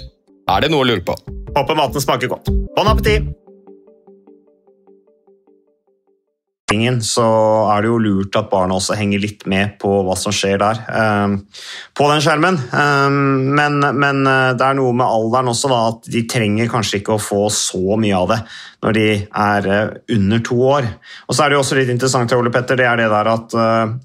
Er 0.49 0.65
det 0.65 0.73
noe 0.73 0.87
å 0.87 0.89
lure 0.89 1.05
på? 1.05 1.17
Håper 1.57 1.77
maten 1.77 2.01
smaker 2.01 2.33
godt. 2.33 2.49
Bon 2.77 2.89
appétit! 2.89 3.29
så 7.01 7.25
er 7.73 7.83
det 7.83 7.89
jo 7.89 7.99
lurt 7.99 8.37
at 8.37 8.51
barna 8.51 8.77
også 8.77 8.97
henger 8.99 9.23
litt 9.23 9.47
med 9.49 9.79
på 9.81 9.89
hva 10.05 10.15
som 10.21 10.35
skjer 10.37 10.59
der 10.61 10.81
eh, 10.85 11.37
på 11.97 12.09
den 12.11 12.21
skjermen. 12.21 12.59
Eh, 12.61 13.09
men, 13.57 13.81
men 13.81 14.21
eh, 14.29 14.53
det 14.59 14.67
er 14.67 14.77
noe 14.77 14.93
med 14.93 15.07
alderen 15.07 15.49
også, 15.49 15.71
da, 15.73 15.81
at 15.95 16.11
de 16.13 16.27
trenger 16.29 16.69
kanskje 16.69 17.01
ikke 17.01 17.17
å 17.17 17.23
få 17.23 17.47
så 17.55 17.97
mye 17.97 18.17
av 18.17 18.29
det 18.35 18.39
når 18.85 18.99
de 18.99 19.07
er 19.17 19.71
eh, 19.73 19.97
under 20.19 20.45
to 20.45 20.61
år. 20.75 20.91
Og 21.27 21.35
så 21.35 21.45
er 21.45 21.49
det 21.49 21.59
jo 21.59 21.65
også 21.65 21.81
litt 21.81 21.95
interessant 21.95 22.37
Ole 22.37 22.53
Petter, 22.53 22.77
det 22.79 22.89
er 22.89 23.01
det 23.01 23.09
der 23.17 23.33
at 23.33 23.57
eh, 23.57 23.97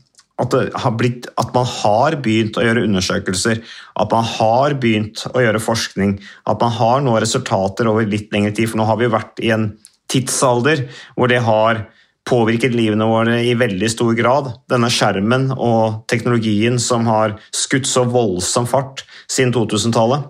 at, 0.43 0.57
blitt, 0.99 1.29
at 1.39 1.53
man 1.55 1.65
har 1.69 2.17
begynt 2.23 2.59
å 2.59 2.65
gjøre 2.65 2.85
undersøkelser, 2.87 3.63
at 3.99 4.13
man 4.13 4.27
har 4.35 4.75
begynt 4.81 5.25
å 5.31 5.43
gjøre 5.43 5.63
forskning, 5.63 6.17
at 6.49 6.61
man 6.61 6.75
har 6.77 7.03
nå 7.05 7.15
resultater 7.23 7.89
over 7.91 8.07
litt 8.09 8.33
lengre 8.35 8.53
tid. 8.55 8.71
For 8.71 8.81
nå 8.81 8.87
har 8.89 8.99
vi 8.99 9.07
jo 9.07 9.15
vært 9.15 9.43
i 9.43 9.53
en 9.55 9.71
tidsalder 10.11 10.85
hvor 11.17 11.31
det 11.31 11.41
har 11.45 11.85
påvirket 12.27 12.75
livene 12.75 13.07
våre 13.07 13.39
i 13.43 13.55
veldig 13.59 13.89
stor 13.91 14.13
grad. 14.15 14.51
Denne 14.71 14.91
skjermen 14.93 15.49
og 15.53 16.03
teknologien 16.11 16.79
som 16.79 17.07
har 17.09 17.37
skutt 17.55 17.89
så 17.89 18.05
voldsom 18.07 18.67
fart 18.69 19.03
siden 19.27 19.53
2000-tallet. 19.55 20.29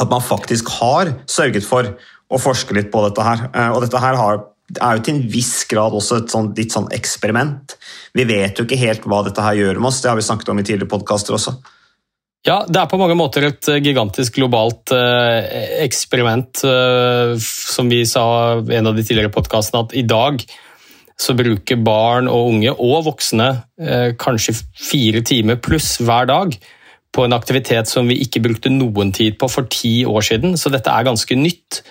At 0.00 0.08
man 0.12 0.24
faktisk 0.24 0.68
har 0.80 1.14
sørget 1.28 1.64
for 1.68 1.88
å 2.32 2.40
forske 2.40 2.76
litt 2.76 2.90
på 2.92 3.02
dette 3.06 3.24
her. 3.24 3.46
Eh, 3.52 3.70
Og 3.72 3.82
dette 3.84 4.00
her 4.00 4.16
har 4.16 4.44
er 4.80 4.96
jo 4.96 5.04
til 5.04 5.18
en 5.18 5.28
viss 5.32 5.54
grad 5.70 5.94
også 5.96 6.22
et 6.22 6.32
sånt, 6.32 6.56
litt 6.58 6.74
sånn 6.74 6.88
eksperiment. 6.94 7.76
Vi 8.16 8.24
vet 8.28 8.58
jo 8.58 8.66
ikke 8.66 8.80
helt 8.80 9.06
hva 9.08 9.22
dette 9.26 9.44
her 9.44 9.58
gjør 9.58 9.80
med 9.80 9.90
oss, 9.92 10.00
det 10.02 10.12
har 10.12 10.18
vi 10.18 10.26
snakket 10.26 10.52
om 10.52 10.62
i 10.62 10.66
tidligere 10.66 10.92
podkaster 10.92 11.36
også. 11.36 11.56
Ja, 12.42 12.64
det 12.66 12.80
er 12.80 12.88
på 12.90 12.98
mange 12.98 13.14
måter 13.14 13.44
et 13.46 13.68
eh, 13.70 13.78
gigantisk 13.84 14.40
globalt 14.40 14.90
eh, 14.96 15.84
eksperiment. 15.84 16.64
eh, 16.66 17.36
som 17.38 17.90
vi 17.90 18.02
sa 18.08 18.24
i 18.58 18.78
en 18.80 18.90
av 18.90 18.98
de 18.98 19.04
tidligere 19.06 19.30
podkastene, 19.30 19.84
at 19.86 19.94
i 19.94 20.02
dag 20.02 20.42
så 21.22 21.36
bruker 21.38 21.78
barn 21.78 22.26
og 22.26 22.48
unge 22.50 22.72
og 22.72 23.04
voksne 23.06 23.46
kanskje 24.18 24.56
fire 24.74 25.20
timer 25.22 25.58
pluss 25.62 26.00
hver 26.02 26.26
dag 26.26 26.56
på 27.14 27.26
en 27.26 27.36
aktivitet 27.36 27.86
som 27.86 28.08
vi 28.10 28.16
ikke 28.24 28.42
brukte 28.42 28.72
noen 28.72 29.12
tid 29.14 29.36
på 29.38 29.46
for 29.52 29.68
ti 29.70 30.00
år 30.08 30.24
siden. 30.26 30.56
Så 30.58 30.72
dette 30.72 30.90
er 30.90 31.06
ganske 31.06 31.36
nytt. 31.38 31.82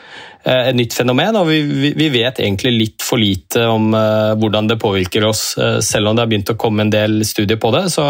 Eh, 0.45 0.69
Et 0.69 0.75
nytt 0.75 0.93
fenomen, 0.97 1.35
og 1.37 1.47
vi, 1.49 1.91
vi- 1.97 2.09
vet 2.13 2.39
egentlig 2.39 2.71
litt 2.77 3.01
for 3.05 3.17
lite 3.21 3.65
om 3.69 3.93
eh, 3.93 4.33
hvordan 4.41 4.67
det 4.71 4.79
påvirker 4.81 5.25
oss. 5.27 5.57
Eh, 5.57 5.79
Selv 5.85 6.07
om 6.11 6.15
det 6.17 6.23
har 6.25 6.31
begynt 6.31 6.49
å 6.53 6.57
komme 6.59 6.81
en 6.85 6.89
del 6.93 7.21
studier 7.25 7.57
på 7.61 7.71
det, 7.75 7.85
så, 7.93 8.07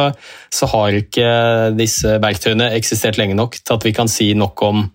så 0.53 0.69
har 0.73 0.97
ikke 1.01 1.29
disse 1.77 2.17
verktøyene 2.23 2.71
eksistert 2.77 3.17
lenge 3.19 3.35
nok 3.35 3.59
til 3.61 3.75
at 3.77 3.85
vi 3.87 3.93
kan 3.93 4.07
si 4.11 4.33
nok 4.33 4.61
om 4.67 4.85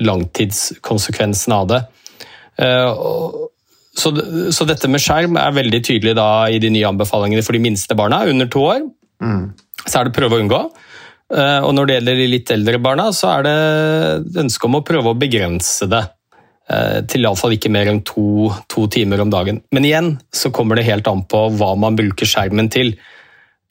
langtidskonsekvensene 0.00 1.54
av 1.54 1.68
det. 1.70 1.82
Så, 3.94 4.10
så 4.50 4.66
dette 4.66 4.88
med 4.90 5.02
skjerm 5.02 5.36
er 5.38 5.54
veldig 5.54 5.80
tydelig 5.86 6.16
da 6.18 6.26
i 6.50 6.58
de 6.62 6.70
nye 6.74 6.88
anbefalingene 6.88 7.44
for 7.46 7.54
de 7.54 7.62
minste 7.62 7.94
barna, 7.98 8.24
under 8.26 8.48
to 8.50 8.64
år. 8.66 8.82
Så 9.86 10.00
er 10.00 10.08
det 10.08 10.16
prøve 10.16 10.38
å 10.38 10.42
unngå. 10.42 10.60
Og 11.34 11.70
når 11.78 11.86
det 11.88 11.94
gjelder 12.00 12.18
de 12.20 12.26
litt 12.32 12.50
eldre 12.54 12.80
barna, 12.82 13.06
så 13.14 13.30
er 13.38 13.46
det 13.46 14.42
ønske 14.42 14.66
om 14.68 14.80
å 14.80 14.82
prøve 14.86 15.12
å 15.14 15.18
begrense 15.18 15.86
det. 15.90 16.02
Eh, 16.70 17.00
Til 17.10 17.26
iallfall 17.26 17.56
ikke 17.56 17.72
mer 17.72 17.90
enn 17.90 18.02
to, 18.06 18.50
to 18.70 18.86
timer 18.92 19.22
om 19.24 19.32
dagen. 19.32 19.62
Men 19.74 19.88
igjen 19.88 20.14
så 20.34 20.52
kommer 20.54 20.78
det 20.78 20.88
helt 20.88 21.08
an 21.10 21.24
på 21.28 21.46
hva 21.58 21.74
man 21.78 21.98
bruker 21.98 22.28
skjermen 22.28 22.70
til. 22.72 22.94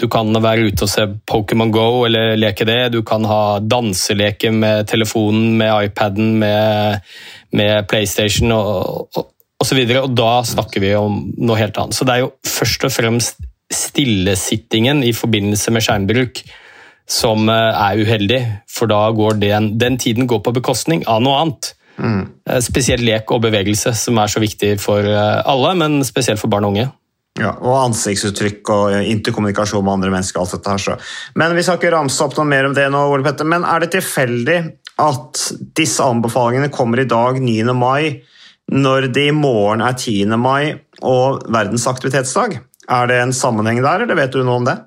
Du 0.01 0.08
kan 0.10 0.34
være 0.34 0.71
ute 0.71 0.88
og 0.88 0.89
se 0.89 1.06
Pokémon 1.29 1.71
Go 1.73 2.03
eller 2.08 2.34
leke 2.39 2.65
det. 2.65 2.91
Du 2.95 3.03
kan 3.06 3.25
ha 3.29 3.60
danseleke 3.62 4.51
med 4.51 4.88
telefonen, 4.89 5.53
med 5.60 5.89
iPaden, 5.89 6.34
med, 6.41 7.06
med 7.53 7.88
PlayStation 7.88 8.51
og, 8.56 9.08
og, 9.13 9.29
og 9.62 9.69
så 9.69 9.77
videre. 9.77 10.01
Og 10.03 10.17
da 10.17 10.41
snakker 10.47 10.82
vi 10.84 10.95
om 10.97 11.21
noe 11.38 11.60
helt 11.62 11.77
annet. 11.77 11.97
Så 11.97 12.10
det 12.10 12.17
er 12.17 12.25
jo 12.25 12.34
først 12.47 12.89
og 12.89 12.95
fremst 12.95 13.45
stillesittingen 13.73 15.01
i 15.06 15.13
forbindelse 15.15 15.71
med 15.73 15.86
skjermbruk 15.86 16.43
som 17.10 17.49
eh, 17.51 17.84
er 17.86 18.01
uheldig, 18.01 18.41
for 18.71 18.89
da 18.91 19.06
går 19.15 19.39
den, 19.41 19.73
den 19.79 19.97
tiden 19.99 20.27
går 20.29 20.43
på 20.45 20.56
bekostning 20.56 21.03
av 21.10 21.23
noe 21.23 21.39
annet. 21.41 21.73
Eh, 21.99 22.60
Spesielt 22.63 23.03
lek 23.06 23.32
og 23.32 23.43
bevegelse, 23.45 23.93
som 23.97 24.17
er 24.17 24.32
så 24.32 24.41
viktig 24.43 24.75
for 24.82 25.06
eh, 25.06 25.41
alle, 25.45 25.73
men 25.79 26.03
spesielt 26.08 26.41
for 26.41 26.51
barn 26.51 26.65
og 26.67 26.75
unge. 26.75 26.89
Ja, 27.39 27.56
og 27.65 27.79
ansiktsuttrykk 27.88 28.69
og 28.69 28.95
interkommunikasjon 29.10 29.82
med 29.86 29.93
andre 29.95 30.12
mennesker. 30.13 30.39
alt 30.43 30.51
dette 30.53 30.69
her. 30.69 30.77
Så. 30.77 30.97
Men 31.36 31.56
Vi 31.58 31.63
skal 31.65 31.79
ikke 31.79 31.93
ramse 31.95 32.21
opp 32.21 32.36
noe 32.38 32.45
mer 32.45 32.67
om 32.69 32.75
det 32.77 32.86
nå, 32.93 33.01
Ole 33.10 33.25
Petter, 33.25 33.47
men 33.49 33.65
er 33.65 33.82
det 33.82 33.91
tilfeldig 33.95 34.60
at 35.01 35.41
disse 35.73 36.06
anbefalingene 36.06 36.69
kommer 36.69 37.01
i 37.01 37.10
dag, 37.10 37.39
9. 37.41 37.73
mai, 37.73 38.21
når 38.71 39.10
det 39.13 39.27
i 39.32 39.36
morgen 39.36 39.82
er 39.82 39.97
10. 39.97 40.38
mai 40.38 40.75
og 41.01 41.41
verdens 41.51 41.88
aktivitetsdag? 41.89 42.60
Er 42.93 43.08
det 43.10 43.17
en 43.23 43.34
sammenheng 43.34 43.82
der, 43.82 44.03
eller 44.06 44.15
vet 44.19 44.32
du 44.36 44.43
noe 44.43 44.60
om 44.62 44.67
det? 44.69 44.77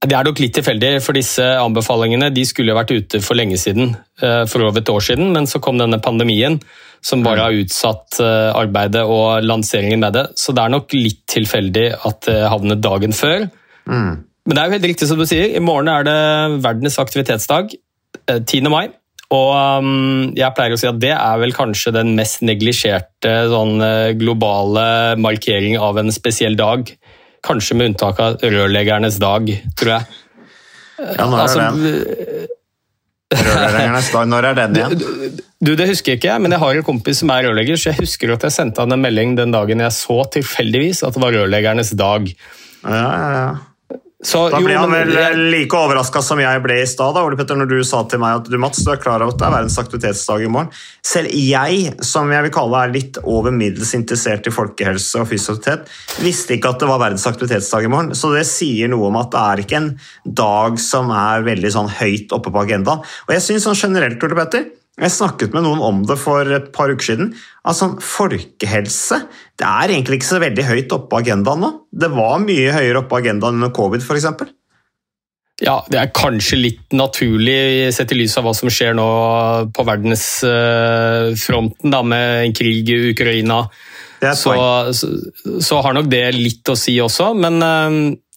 Det 0.00 0.16
er 0.16 0.24
nok 0.24 0.38
litt 0.40 0.54
tilfeldig, 0.56 0.94
for 1.04 1.16
disse 1.16 1.44
anbefalingene 1.60 2.30
de 2.32 2.44
skulle 2.48 2.76
vært 2.76 2.94
ute 2.94 3.20
for 3.20 3.36
lenge 3.36 3.58
siden, 3.60 3.92
eh, 4.22 4.46
for 4.48 4.64
over 4.64 4.80
et 4.80 4.88
år 4.88 5.02
siden, 5.04 5.32
men 5.34 5.44
så 5.50 5.60
kom 5.60 5.76
denne 5.76 6.00
pandemien 6.00 6.56
som 7.04 7.22
bare 7.24 7.44
har 7.44 7.56
utsatt 7.56 8.16
eh, 8.20 8.48
arbeidet 8.56 9.02
og 9.04 9.44
lanseringen 9.44 10.00
med 10.00 10.16
det. 10.16 10.24
Så 10.40 10.54
det 10.56 10.64
er 10.64 10.72
nok 10.72 10.96
litt 10.96 11.20
tilfeldig 11.28 11.86
at 12.08 12.24
det 12.28 12.38
havnet 12.48 12.80
dagen 12.80 13.12
før. 13.12 13.44
Men 14.48 14.56
det 14.56 14.62
er 14.62 14.70
jo 14.70 14.76
helt 14.78 14.88
riktig 14.88 15.10
som 15.10 15.20
du 15.20 15.26
sier, 15.28 15.52
i 15.52 15.60
morgen 15.60 15.92
er 15.92 16.08
det 16.08 16.16
verdens 16.64 16.96
aktivitetsdag, 17.02 17.76
eh, 18.24 18.40
10. 18.40 18.72
mai. 18.72 18.86
Og 19.30 19.50
um, 19.54 20.32
jeg 20.34 20.54
pleier 20.56 20.74
å 20.74 20.78
si 20.80 20.88
at 20.88 20.98
det 20.98 21.12
er 21.14 21.36
vel 21.38 21.52
kanskje 21.54 21.92
den 21.94 22.16
mest 22.18 22.40
neglisjerte 22.42 23.34
sånn, 23.52 23.76
eh, 23.84 24.14
globale 24.18 25.14
markering 25.22 25.76
av 25.78 26.00
en 26.02 26.10
spesiell 26.10 26.58
dag. 26.58 26.90
Kanskje 27.46 27.76
med 27.78 27.92
unntak 27.92 28.20
av 28.20 28.42
rørleggernes 28.44 29.18
dag, 29.22 29.52
tror 29.78 29.94
jeg. 29.96 30.18
Ja, 31.00 31.26
når 31.26 31.44
er 31.44 31.54
den? 31.54 31.68
Altså, 31.68 31.84
det. 31.84 32.48
Rørleggernes 33.30 34.10
dag, 34.12 34.28
når 34.28 34.48
er 34.50 34.58
den 34.58 34.76
igjen? 34.80 35.38
Du, 35.60 35.74
Det 35.76 35.90
husker 35.90 36.14
jeg 36.14 36.22
ikke, 36.22 36.38
men 36.40 36.54
jeg 36.54 36.62
har 36.62 36.78
en 36.78 36.84
kompis 36.86 37.18
som 37.20 37.30
er 37.34 37.44
rørlegger, 37.44 37.76
så 37.76 37.90
jeg 37.90 38.00
husker 38.00 38.30
at 38.32 38.46
jeg 38.46 38.54
sendte 38.54 38.80
han 38.80 38.94
en 38.96 39.02
melding 39.02 39.34
den 39.36 39.52
dagen 39.52 39.82
jeg 39.84 39.92
så 39.92 40.22
tilfeldigvis 40.32 41.02
at 41.04 41.12
det 41.12 41.20
var 41.20 41.36
rørleggernes 41.36 41.92
dag. 42.00 42.30
Ja, 42.80 42.96
ja, 42.96 43.26
ja. 43.36 43.50
Så, 44.20 44.50
Da 44.52 44.58
jo, 44.60 44.66
ble 44.68 44.74
han 44.76 44.90
vel 44.92 45.14
vel 45.16 45.38
like 45.48 45.76
overraska 45.76 46.20
som 46.20 46.40
jeg 46.42 46.60
ble 46.60 46.76
i 46.82 46.88
stad, 46.88 47.14
da, 47.16 47.22
Ole 47.24 47.38
Petter, 47.38 47.56
når 47.56 47.70
du 47.70 47.78
sa 47.88 48.02
til 48.04 48.20
meg 48.20 48.42
at 48.42 48.50
du 48.52 48.56
Mats, 48.60 48.82
du 48.84 48.90
er 48.92 49.00
klar 49.00 49.22
over 49.24 49.32
at 49.32 49.38
det 49.40 49.46
er 49.46 49.54
verdens 49.54 49.78
aktivitetsdag 49.80 50.44
i 50.44 50.50
morgen. 50.52 50.68
Selv 51.06 51.32
jeg, 51.32 51.94
som 52.04 52.28
jeg 52.28 52.44
vil 52.44 52.52
kalle 52.52 52.82
er 52.84 52.92
litt 52.92 53.20
over 53.24 53.54
middels 53.54 53.94
interessert 53.96 54.44
i 54.44 54.52
folkehelse 54.52 55.22
og 55.22 55.30
fysisk 55.30 55.70
visste 56.20 56.56
ikke 56.56 56.74
at 56.74 56.82
det 56.82 56.90
var 56.90 57.00
verdens 57.00 57.24
aktivitetsdag 57.30 57.88
i 57.88 57.92
morgen. 57.92 58.12
Så 58.18 58.34
det 58.34 58.44
sier 58.50 58.92
noe 58.92 59.08
om 59.08 59.16
at 59.20 59.32
det 59.32 59.40
er 59.40 59.64
ikke 59.64 59.80
en 59.80 59.90
dag 60.24 60.76
som 60.82 61.08
er 61.16 61.46
veldig 61.48 61.72
sånn 61.72 61.88
høyt 62.00 62.36
oppe 62.36 62.52
på 62.52 62.66
agendaen. 62.66 63.00
Og 63.00 63.34
jeg 63.34 63.46
synes 63.46 63.64
sånn 63.70 63.80
generelt, 63.88 64.20
Ole 64.28 64.36
Petter, 64.36 64.68
jeg 65.00 65.12
snakket 65.14 65.54
med 65.56 65.64
noen 65.64 65.80
om 65.80 66.02
det 66.08 66.18
for 66.20 66.44
et 66.52 66.66
par 66.74 66.90
uker 66.92 67.06
siden. 67.06 67.34
Altså, 67.64 67.84
Folkehelse 68.04 69.16
det 69.60 69.66
er 69.68 69.90
egentlig 69.94 70.16
ikke 70.20 70.30
så 70.30 70.40
veldig 70.42 70.64
høyt 70.68 70.92
oppe 70.96 71.08
på 71.10 71.20
agendaen 71.22 71.60
nå. 71.64 71.70
Det 71.92 72.10
var 72.12 72.38
mye 72.42 72.72
høyere 72.76 72.98
oppe 73.00 73.10
på 73.14 73.20
agendaen 73.22 73.56
under 73.60 73.72
covid, 73.76 74.02
f.eks. 74.04 74.26
Ja, 75.60 75.76
Det 75.92 75.98
er 76.00 76.16
kanskje 76.16 76.56
litt 76.56 76.92
naturlig 76.96 77.92
sett 77.92 78.12
i 78.14 78.16
lys 78.22 78.38
av 78.40 78.44
hva 78.46 78.54
som 78.56 78.72
skjer 78.72 78.94
nå 78.96 79.08
på 79.76 79.82
verdensfronten, 79.84 81.88
da, 81.92 82.00
med 82.00 82.24
en 82.46 82.54
krig 82.56 82.88
i 82.88 83.10
Ukraina. 83.10 83.68
Det 84.20 84.28
er 84.32 84.36
Så, 84.40 84.52
så, 84.96 85.06
så 85.64 85.74
har 85.84 85.92
nok 85.96 86.08
det 86.12 86.24
litt 86.36 86.68
å 86.68 86.76
si 86.76 87.00
også, 87.00 87.34
men 87.36 87.62
eh, 87.64 87.90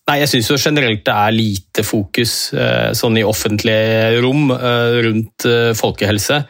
nei, 0.10 0.20
jeg 0.24 0.32
syns 0.32 0.52
jo 0.52 0.60
generelt 0.60 1.04
det 1.08 1.16
er 1.16 1.36
lite 1.36 1.86
fokus 1.88 2.36
eh, 2.56 2.92
sånn 2.98 3.20
i 3.20 3.26
offentlige 3.28 4.22
rom 4.24 4.52
eh, 4.56 5.00
rundt 5.08 5.48
eh, 5.50 5.72
folkehelse. 5.78 6.44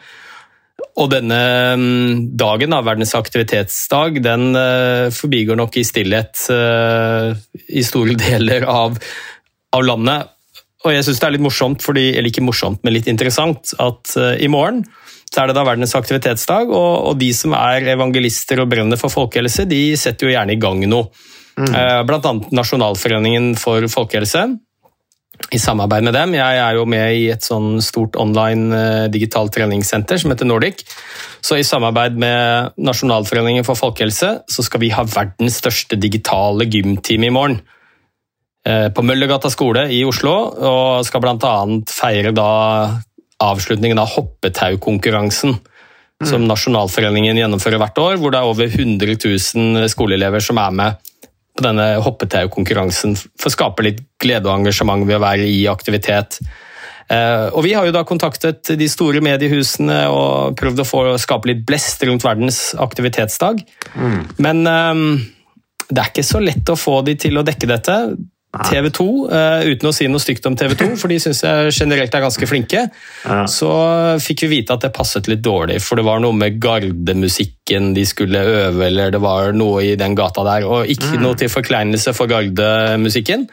Og 1.02 1.10
denne 1.10 1.38
mm, 1.78 2.36
dagen, 2.38 2.74
da, 2.74 2.82
verdens 2.86 3.14
aktivitetsdag, 3.18 4.20
den 4.22 4.54
forbigår 5.14 5.58
nok 5.58 5.74
i 5.80 5.82
stillhet 5.86 6.44
i 6.46 7.82
store 7.82 8.14
deler 8.26 8.66
av, 8.70 9.00
av 9.74 9.86
landet. 9.86 10.30
Og 10.84 10.94
jeg 10.94 11.06
syns 11.06 11.18
det 11.18 11.26
er 11.26 11.34
litt 11.34 11.46
morsomt, 11.46 11.82
fordi, 11.82 12.12
eller 12.12 12.30
ikke 12.30 12.44
morsomt, 12.46 12.84
men 12.84 12.94
litt 12.94 13.10
interessant, 13.10 13.72
at 13.82 14.14
i 14.38 14.50
morgen 14.52 14.84
så 15.34 15.42
er 15.42 15.50
det 15.50 15.56
da 15.56 15.64
verdens 15.66 15.96
aktivitetsdag, 15.98 16.70
og, 16.70 16.92
og 17.08 17.18
de 17.18 17.32
som 17.34 17.56
er 17.58 17.88
evangelister 17.96 18.60
og 18.62 18.68
brenner 18.70 19.00
for 19.00 19.10
folkehelse, 19.10 19.66
de 19.66 19.96
setter 19.98 20.28
jo 20.28 20.34
gjerne 20.36 20.54
i 20.54 20.60
gang 20.62 20.84
noe. 20.86 21.08
Eh, 21.54 22.02
Blant 22.06 22.26
annet 22.26 22.54
Nasjonalforeningen 22.54 23.54
for 23.60 23.86
folkehelse. 23.90 24.46
I 25.50 25.58
samarbeid 25.58 26.06
med 26.06 26.14
dem. 26.14 26.34
Jeg 26.36 26.58
er 26.62 26.76
jo 26.78 26.84
med 26.86 27.16
i 27.18 27.26
et 27.32 27.44
sånn 27.44 27.80
stort 27.82 28.16
online 28.18 28.74
eh, 28.74 29.06
digitalt 29.12 29.54
treningssenter 29.54 30.18
som 30.20 30.32
heter 30.32 30.48
Nordic. 30.48 30.84
Så 31.44 31.58
i 31.58 31.66
samarbeid 31.66 32.18
med 32.18 32.74
Nasjonalforeningen 32.78 33.66
for 33.66 33.78
folkehelse 33.78 34.30
så 34.50 34.66
skal 34.66 34.82
vi 34.82 34.92
ha 34.94 35.04
verdens 35.06 35.58
største 35.62 35.98
digitale 36.00 36.66
gymteam 36.70 37.26
i 37.26 37.32
morgen 37.34 37.58
eh, 38.66 38.88
på 38.94 39.04
Møllergata 39.06 39.50
skole 39.52 39.88
i 39.92 40.04
Oslo, 40.06 40.34
og 40.54 41.06
skal 41.06 41.22
bl.a. 41.22 41.54
feire 41.90 42.34
da 42.34 42.50
avslutningen 43.44 43.98
av 44.00 44.14
hoppetaukonkurransen. 44.14 45.58
Som 46.24 46.46
Nasjonalforeningen 46.46 47.36
gjennomfører 47.36 47.80
hvert 47.82 47.98
år, 48.00 48.14
hvor 48.22 48.32
det 48.32 48.38
er 48.38 48.48
over 48.48 48.70
100 48.70 49.18
000 49.18 49.90
skoleelever 49.92 50.40
som 50.40 50.60
er 50.62 50.76
med 50.78 51.10
på 51.54 51.64
denne 51.64 51.86
hoppetaukonkurransen 52.02 53.14
for 53.16 53.50
å 53.50 53.54
skape 53.54 53.84
litt 53.86 54.00
glede 54.22 54.48
og 54.50 54.60
engasjement 54.60 55.06
ved 55.06 55.20
å 55.20 55.22
være 55.22 55.46
i 55.46 55.64
aktivitet. 55.70 56.40
Eh, 57.08 57.46
Og 57.52 57.62
Vi 57.62 57.74
har 57.76 57.86
jo 57.86 57.92
da 57.94 58.02
kontaktet 58.04 58.72
de 58.78 58.88
store 58.88 59.20
mediehusene 59.20 60.08
og 60.10 60.56
prøvd 60.58 60.82
å 60.82 60.88
få 60.88 61.04
skape 61.20 61.52
litt 61.52 61.64
blest 61.68 62.02
rundt 62.02 62.24
verdens 62.24 62.74
aktivitetsdag. 62.74 63.62
Men 64.38 64.66
um, 64.66 65.20
det 65.90 66.00
er 66.00 66.10
ikke 66.10 66.24
så 66.26 66.40
lett 66.42 66.70
å 66.72 66.78
få 66.80 67.02
de 67.06 67.14
til 67.14 67.38
å 67.38 67.44
dekke 67.46 67.68
dette. 67.70 67.98
TV 68.70 68.90
2, 68.94 69.06
uten 69.70 69.90
å 69.90 69.94
si 69.94 70.06
noe 70.10 70.22
stygt 70.22 70.46
om 70.48 70.56
TV 70.58 70.76
2, 70.78 70.90
for 71.00 71.12
de 71.12 71.18
syns 71.22 71.42
jeg 71.44 71.74
generelt 71.74 72.14
er 72.14 72.24
ganske 72.24 72.48
flinke, 72.48 72.86
så 73.50 73.72
fikk 74.22 74.46
vi 74.46 74.58
vite 74.58 74.76
at 74.76 74.84
det 74.86 74.92
passet 74.94 75.28
litt 75.30 75.42
dårlig, 75.44 75.80
for 75.82 75.98
det 75.98 76.06
var 76.06 76.22
noe 76.22 76.36
med 76.36 76.60
gardemusikken 76.62 77.92
de 77.96 78.04
skulle 78.08 78.40
øve, 78.44 78.86
eller 78.86 79.12
det 79.14 79.20
var 79.24 79.54
noe 79.56 79.82
i 79.84 79.94
den 80.00 80.16
gata 80.18 80.44
der. 80.46 80.66
Og 80.68 80.90
ikke 80.90 81.18
noe 81.20 81.36
til 81.38 81.50
forkleinelse 81.52 82.14
for 82.16 82.30
gardemusikken. 82.30 83.46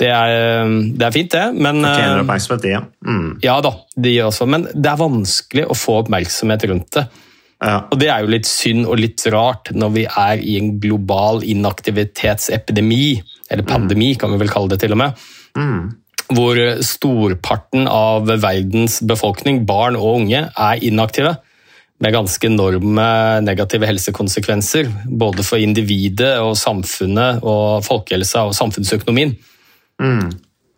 Det 0.00 0.08
er, 0.08 0.68
det 0.96 1.06
er 1.06 1.14
fint, 1.14 1.32
det, 1.32 1.46
men 1.54 1.82
Fortjener 1.84 2.14
eh, 2.16 2.22
oppmerksomhet, 2.24 2.62
de, 2.64 2.70
ja. 2.72 2.84
Mm. 3.06 3.32
Ja 3.44 3.58
da, 3.64 3.74
de 4.00 4.14
også, 4.24 4.46
men 4.48 4.68
det 4.72 4.92
er 4.92 5.00
vanskelig 5.00 5.66
å 5.68 5.76
få 5.76 6.00
oppmerksomhet 6.04 6.64
rundt 6.70 6.96
det. 6.96 7.04
ja. 7.60 7.76
Og 7.92 8.00
det 8.00 8.08
er 8.08 8.24
jo 8.24 8.32
litt 8.32 8.48
synd 8.48 8.86
og 8.88 9.00
litt 9.02 9.26
rart 9.32 9.72
når 9.76 9.92
vi 9.98 10.06
er 10.08 10.40
i 10.40 10.56
en 10.60 10.72
global 10.80 11.44
inaktivitetsepidemi, 11.44 13.20
eller 13.50 13.66
pandemi 13.66 14.14
kan 14.14 14.32
vi 14.32 14.40
vel 14.44 14.52
kalle 14.52 14.72
det 14.72 14.80
til 14.84 14.94
og 14.94 15.00
med, 15.02 15.20
hvor 16.30 16.58
storparten 16.86 17.88
av 17.90 18.28
verdens 18.30 19.00
befolkning, 19.02 19.64
barn 19.66 19.98
og 19.98 20.20
unge, 20.22 20.44
er 20.46 20.84
inaktive. 20.86 21.36
Med 22.00 22.14
ganske 22.14 22.46
enorme 22.46 23.06
negative 23.44 23.84
helsekonsekvenser, 23.90 24.86
både 25.20 25.44
for 25.44 25.60
individet 25.60 26.38
og 26.40 26.54
samfunnet 26.56 27.42
og 27.44 27.82
folkehelsa 27.84 28.46
og 28.48 28.54
samfunnsøkonomien. 28.56 29.34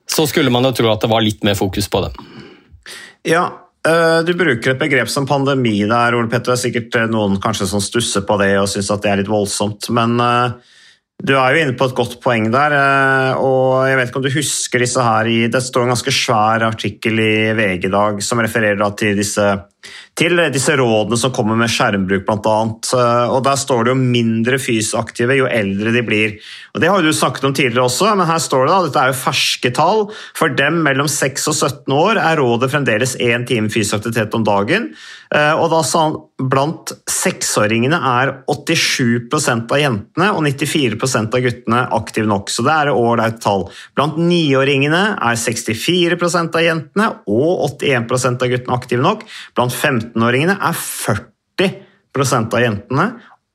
Så 0.09 0.27
skulle 0.27 0.51
man 0.51 0.67
jo 0.67 0.73
tro 0.77 0.91
at 0.93 1.05
det 1.05 1.11
var 1.13 1.23
litt 1.25 1.45
mer 1.47 1.55
fokus 1.59 1.89
på 1.89 2.03
det. 2.05 2.11
Ja, 3.29 3.45
øh, 3.87 4.19
du 4.27 4.35
bruker 4.35 4.75
et 4.75 4.81
begrep 4.81 5.09
som 5.09 5.29
pandemi 5.31 5.79
der, 5.87 6.17
Ole 6.19 6.29
Petter. 6.29 6.53
Det 6.53 6.59
er 6.59 6.63
sikkert 6.65 6.99
øh, 6.99 7.09
noen 7.13 7.39
kanskje 7.43 7.71
som 7.71 7.81
stusser 7.81 8.27
på 8.27 8.37
det 8.43 8.57
og 8.59 8.69
syns 8.73 8.91
at 8.91 9.05
det 9.05 9.13
er 9.13 9.23
litt 9.23 9.31
voldsomt. 9.31 9.89
Men 9.95 10.19
øh, 10.21 10.59
du 11.23 11.35
er 11.39 11.55
jo 11.55 11.63
inne 11.63 11.77
på 11.79 11.87
et 11.87 11.95
godt 11.95 12.17
poeng 12.23 12.49
der. 12.53 12.73
øh, 12.75 13.43
Og 13.43 13.89
jeg 13.89 13.99
vet 13.99 14.11
ikke 14.11 14.21
om 14.21 14.25
du 14.27 14.33
husker 14.35 14.83
disse 14.83 15.03
her 15.03 15.29
i 15.31 15.47
Det 15.47 15.63
står 15.63 15.87
en 15.87 15.95
ganske 15.95 16.13
svær 16.13 16.67
artikkel 16.67 17.21
i 17.23 17.53
VG 17.55 17.85
i 17.87 17.93
dag 17.93 18.23
som 18.23 18.43
refererer 18.43 18.97
til 18.99 19.17
disse 19.17 19.47
til 20.19 20.39
disse 20.55 20.75
rådene 20.79 21.19
som 21.19 21.33
kommer 21.35 21.59
med 21.59 21.71
skjermbruk 21.73 22.27
bl.a. 22.29 22.57
Og 23.33 23.41
der 23.47 23.59
står 23.59 23.87
det 23.87 23.95
jo 23.95 24.01
mindre 24.01 24.59
fysaktive 24.63 25.39
jo 25.39 25.49
eldre 25.51 25.95
de 25.95 26.05
blir. 26.07 26.37
Og 26.75 26.83
Det 26.83 26.91
har 26.91 27.01
jo 27.01 27.11
du 27.11 27.17
snakket 27.17 27.49
om 27.49 27.57
tidligere 27.57 27.87
også, 27.89 28.13
men 28.17 28.29
her 28.29 28.43
står 28.43 28.67
det 28.67 28.73
da, 28.73 28.83
dette 28.87 29.03
er 29.03 29.13
jo 29.13 29.21
ferske 29.23 29.73
tall. 29.77 30.05
For 30.39 30.53
dem 30.59 30.83
mellom 30.87 31.09
6 31.11 31.49
og 31.51 31.59
17 31.59 31.97
år 31.97 32.21
er 32.23 32.39
rådet 32.41 32.71
fremdeles 32.73 33.17
én 33.21 33.47
time 33.49 33.73
fysisk 33.73 34.01
aktivitet 34.01 34.37
om 34.39 34.47
dagen. 34.47 34.93
Eh, 35.35 35.55
Og 35.57 35.71
da 35.73 35.81
blant 36.43 36.93
seksåringene 37.11 37.97
er 37.97 38.33
87% 38.51 39.73
av 39.73 39.81
jentene 39.81 40.29
og 40.35 40.43
94% 40.45 41.37
av 41.37 41.45
guttene 41.45 41.83
aktive 41.99 42.29
nok. 42.29 42.51
Så 42.51 42.65
det 42.67 42.75
er 42.75 42.91
et 42.91 42.99
ålreit 42.99 43.39
tall. 43.43 43.69
Blant 43.97 44.19
niåringene 44.19 45.03
er 45.15 45.39
64% 45.39 46.59
av 46.59 46.67
jentene 46.67 47.09
og 47.31 47.63
81% 47.81 48.43
av 48.43 48.53
guttene 48.53 48.77
aktive 48.77 49.05
nok. 49.05 49.25
Blant 49.57 49.72
15-åringene 49.75 50.57
er 50.59 50.79
40% 50.79 52.57
av 52.57 52.65
jentene 52.65 53.07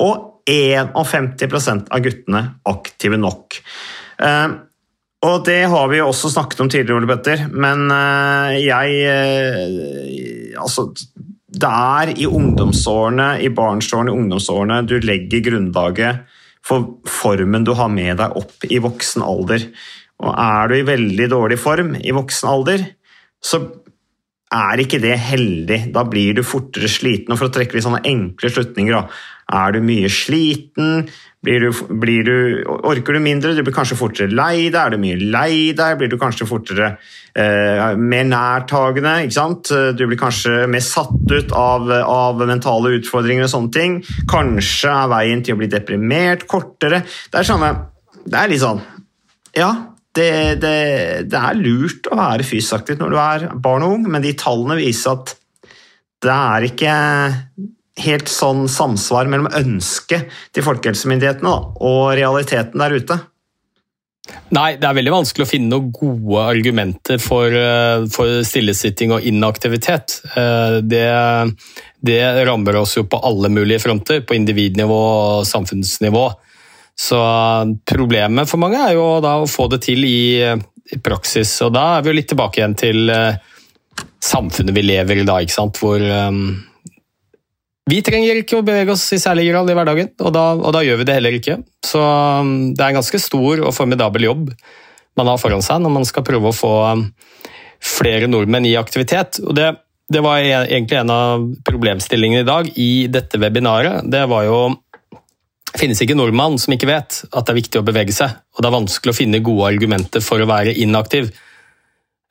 og 0.03 0.23
51% 0.47 1.91
av 1.91 2.03
guttene 2.05 2.43
aktive 2.69 3.19
nok. 3.19 3.59
Eh, 4.23 4.47
og 5.27 5.45
det 5.47 5.63
har 5.71 5.87
vi 5.89 5.99
jo 5.99 6.09
også 6.11 6.29
snakket 6.29 6.61
om 6.63 6.69
tidligere, 6.69 6.99
Ole 7.01 7.09
Petter, 7.09 7.47
men 7.51 7.87
eh, 7.93 8.57
jeg 8.67 8.99
eh, 9.11 10.57
Altså, 10.57 10.87
det 11.47 11.69
er 11.69 12.11
i 12.17 12.25
ungdomsårene, 12.25 13.27
i 13.45 13.49
barnsårene, 13.53 14.09
i 14.09 14.17
ungdomsårene, 14.23 14.79
du 14.89 14.95
legger 15.03 15.43
grunnlaget 15.45 16.23
for 16.65 16.97
formen 17.07 17.65
du 17.65 17.75
har 17.77 17.91
med 17.93 18.17
deg 18.19 18.33
opp 18.39 18.65
i 18.65 18.79
voksen 18.83 19.23
alder. 19.25 19.67
Og 20.23 20.31
er 20.33 20.71
du 20.71 20.75
i 20.79 20.87
veldig 20.87 21.27
dårlig 21.31 21.59
form 21.61 21.93
i 22.01 22.15
voksen 22.15 22.49
alder, 22.49 22.87
så 23.43 23.61
er 24.53 24.83
ikke 24.83 24.99
det 25.03 25.15
heldig. 25.19 25.79
Da 25.95 26.05
blir 26.07 26.37
du 26.37 26.43
fortere 26.45 26.89
sliten. 26.91 27.33
Og 27.33 27.39
for 27.39 27.49
å 27.49 27.53
trekke 27.53 27.75
litt 27.75 27.85
sånne 27.85 28.05
enkle 28.07 28.51
slutninger, 28.51 28.95
da. 28.95 29.23
Er 29.57 29.75
du 29.75 29.79
mye 29.83 30.09
sliten? 30.11 31.05
Blir 31.43 31.63
du, 31.63 31.67
blir 32.01 32.25
du, 32.27 32.37
orker 32.67 33.15
du 33.15 33.21
mindre? 33.23 33.53
Du 33.55 33.61
blir 33.63 33.75
kanskje 33.75 33.95
fortere 33.99 34.33
lei 34.33 34.67
deg. 34.67 34.79
Er 34.81 34.95
du 34.95 34.99
mye 34.99 35.19
lei 35.19 35.71
deg? 35.77 35.95
Blir 35.99 36.11
du 36.11 36.17
kanskje 36.19 36.47
fortere 36.49 36.89
eh, 37.31 37.95
mer 37.95 38.27
nærtagende? 38.27 39.13
Ikke 39.23 39.37
sant? 39.37 39.71
Du 39.95 40.03
blir 40.03 40.19
kanskje 40.19 40.65
mer 40.71 40.83
satt 40.83 41.31
ut 41.31 41.55
av, 41.55 41.91
av 42.03 42.43
mentale 42.47 42.97
utfordringer 42.99 43.47
og 43.47 43.53
sånne 43.53 43.75
ting. 43.75 43.99
Kanskje 44.31 44.91
er 44.91 45.13
veien 45.15 45.43
til 45.43 45.55
å 45.55 45.61
bli 45.61 45.71
deprimert 45.71 46.47
kortere. 46.51 47.03
Det 47.31 47.43
er, 47.43 47.47
samme, 47.47 47.71
det 48.27 48.41
er 48.41 48.51
litt 48.51 48.63
sånn 48.63 48.83
Ja, 49.55 49.71
det, 50.17 50.31
det, 50.63 50.75
det 51.31 51.39
er 51.39 51.59
lurt 51.61 52.09
å 52.11 52.17
være 52.19 52.45
fysisk 52.47 52.81
aktiv 52.81 52.99
når 52.99 53.13
du 53.13 53.19
er 53.21 53.47
barn 53.63 53.85
og 53.85 53.97
ung, 53.97 54.07
men 54.11 54.25
de 54.25 54.35
tallene 54.37 54.79
viser 54.79 55.15
at 55.15 55.35
det 56.25 56.33
er 56.33 56.65
ikke 56.67 56.93
helt 58.01 58.29
sånn 58.29 58.67
samsvar 58.69 59.29
mellom 59.29 59.49
ønsket 59.57 60.29
til 60.53 60.65
folkehelsemyndighetene 60.65 61.53
og 61.85 62.03
realiteten 62.17 62.81
der 62.81 62.95
ute. 62.97 63.17
Nei, 64.51 64.75
det 64.79 64.87
er 64.87 64.95
veldig 64.97 65.13
vanskelig 65.13 65.45
å 65.45 65.49
finne 65.49 65.71
noen 65.71 65.91
gode 65.95 66.41
argumenter 66.51 67.19
for, 67.21 67.51
eh, 67.51 68.07
for 68.11 68.41
stillesitting 68.47 69.13
og 69.15 69.23
inaktivitet. 69.27 70.17
Eh, 70.35 70.79
det, 70.83 71.05
det, 72.03 72.19
rammer 72.47 72.79
oss 72.79 72.97
jo 72.97 73.05
på 73.07 73.21
alle 73.23 73.51
mulige 73.51 73.83
fronter, 73.83 74.21
på 74.27 74.35
individnivå 74.35 74.99
og 75.39 75.47
samfunnsnivå. 75.47 76.25
Så 76.97 77.17
problemet 77.85 78.49
for 78.49 78.61
mange 78.61 78.79
er 78.81 78.95
jo 78.97 79.05
da 79.21 79.35
å 79.41 79.49
få 79.49 79.67
det 79.69 79.83
til 79.85 80.01
i, 80.07 80.41
i 80.41 80.97
praksis, 81.03 81.51
og 81.65 81.75
da 81.75 81.91
er 81.97 82.05
vi 82.05 82.11
jo 82.11 82.17
litt 82.17 82.31
tilbake 82.31 82.61
igjen 82.61 82.73
til 82.79 83.11
eh, 83.13 83.37
samfunnet 84.23 84.73
vi 84.73 84.85
lever 84.85 85.21
i 85.21 85.27
da, 85.27 85.37
ikke 85.43 85.53
sant? 85.53 85.77
hvor 85.77 86.01
um, 86.01 86.57
vi 87.87 88.01
trenger 88.03 88.41
ikke 88.41 88.59
å 88.59 88.65
bevege 88.65 88.95
oss 88.95 89.05
i 89.15 89.21
særlig 89.21 89.47
grad 89.51 89.69
i 89.69 89.77
hverdagen, 89.77 90.11
og 90.25 90.33
da, 90.35 90.47
og 90.57 90.73
da, 90.75 90.83
gjør 90.83 91.01
vi 91.01 91.07
det 91.07 91.17
heller 91.19 91.37
ikke. 91.37 91.59
Så 91.85 92.01
um, 92.01 92.53
det 92.73 92.83
er 92.83 92.91
en 92.91 92.99
ganske 92.99 93.21
stor 93.21 93.61
og 93.61 93.75
formidabel 93.77 94.27
jobb 94.27 94.49
man 95.17 95.31
har 95.31 95.39
foran 95.41 95.63
seg 95.65 95.81
når 95.81 95.93
man 95.95 96.05
skal 96.05 96.25
prøve 96.25 96.49
å 96.49 96.55
få 96.55 96.73
um, 96.97 97.05
flere 97.81 98.29
nordmenn 98.29 98.67
i 98.69 98.75
aktivitet. 98.79 99.39
Og 99.45 99.55
det, 99.57 99.69
det 100.13 100.21
var 100.25 100.41
egentlig 100.41 100.99
en 100.99 101.13
av 101.13 101.47
problemstillingene 101.67 102.43
i 102.43 102.49
dag 102.49 102.69
i 102.73 102.91
dette 103.13 103.39
webinaret. 103.41 104.05
Det 104.09 104.25
var 104.29 104.49
jo 104.49 104.59
det 105.67 105.81
finnes 105.81 105.99
ikke 106.01 106.15
nordmann 106.17 106.55
som 106.61 106.73
ikke 106.73 106.89
vet 106.89 107.19
at 107.27 107.43
det 107.45 107.53
er 107.53 107.59
viktig 107.59 107.81
å 107.81 107.85
bevege 107.85 108.15
seg, 108.15 108.37
og 108.55 108.63
det 108.63 108.69
er 108.69 108.77
vanskelig 108.77 109.13
å 109.13 109.17
finne 109.17 109.43
gode 109.45 109.67
argumenter 109.73 110.23
for 110.23 110.41
å 110.41 110.49
være 110.49 110.75
inaktiv. 110.79 111.29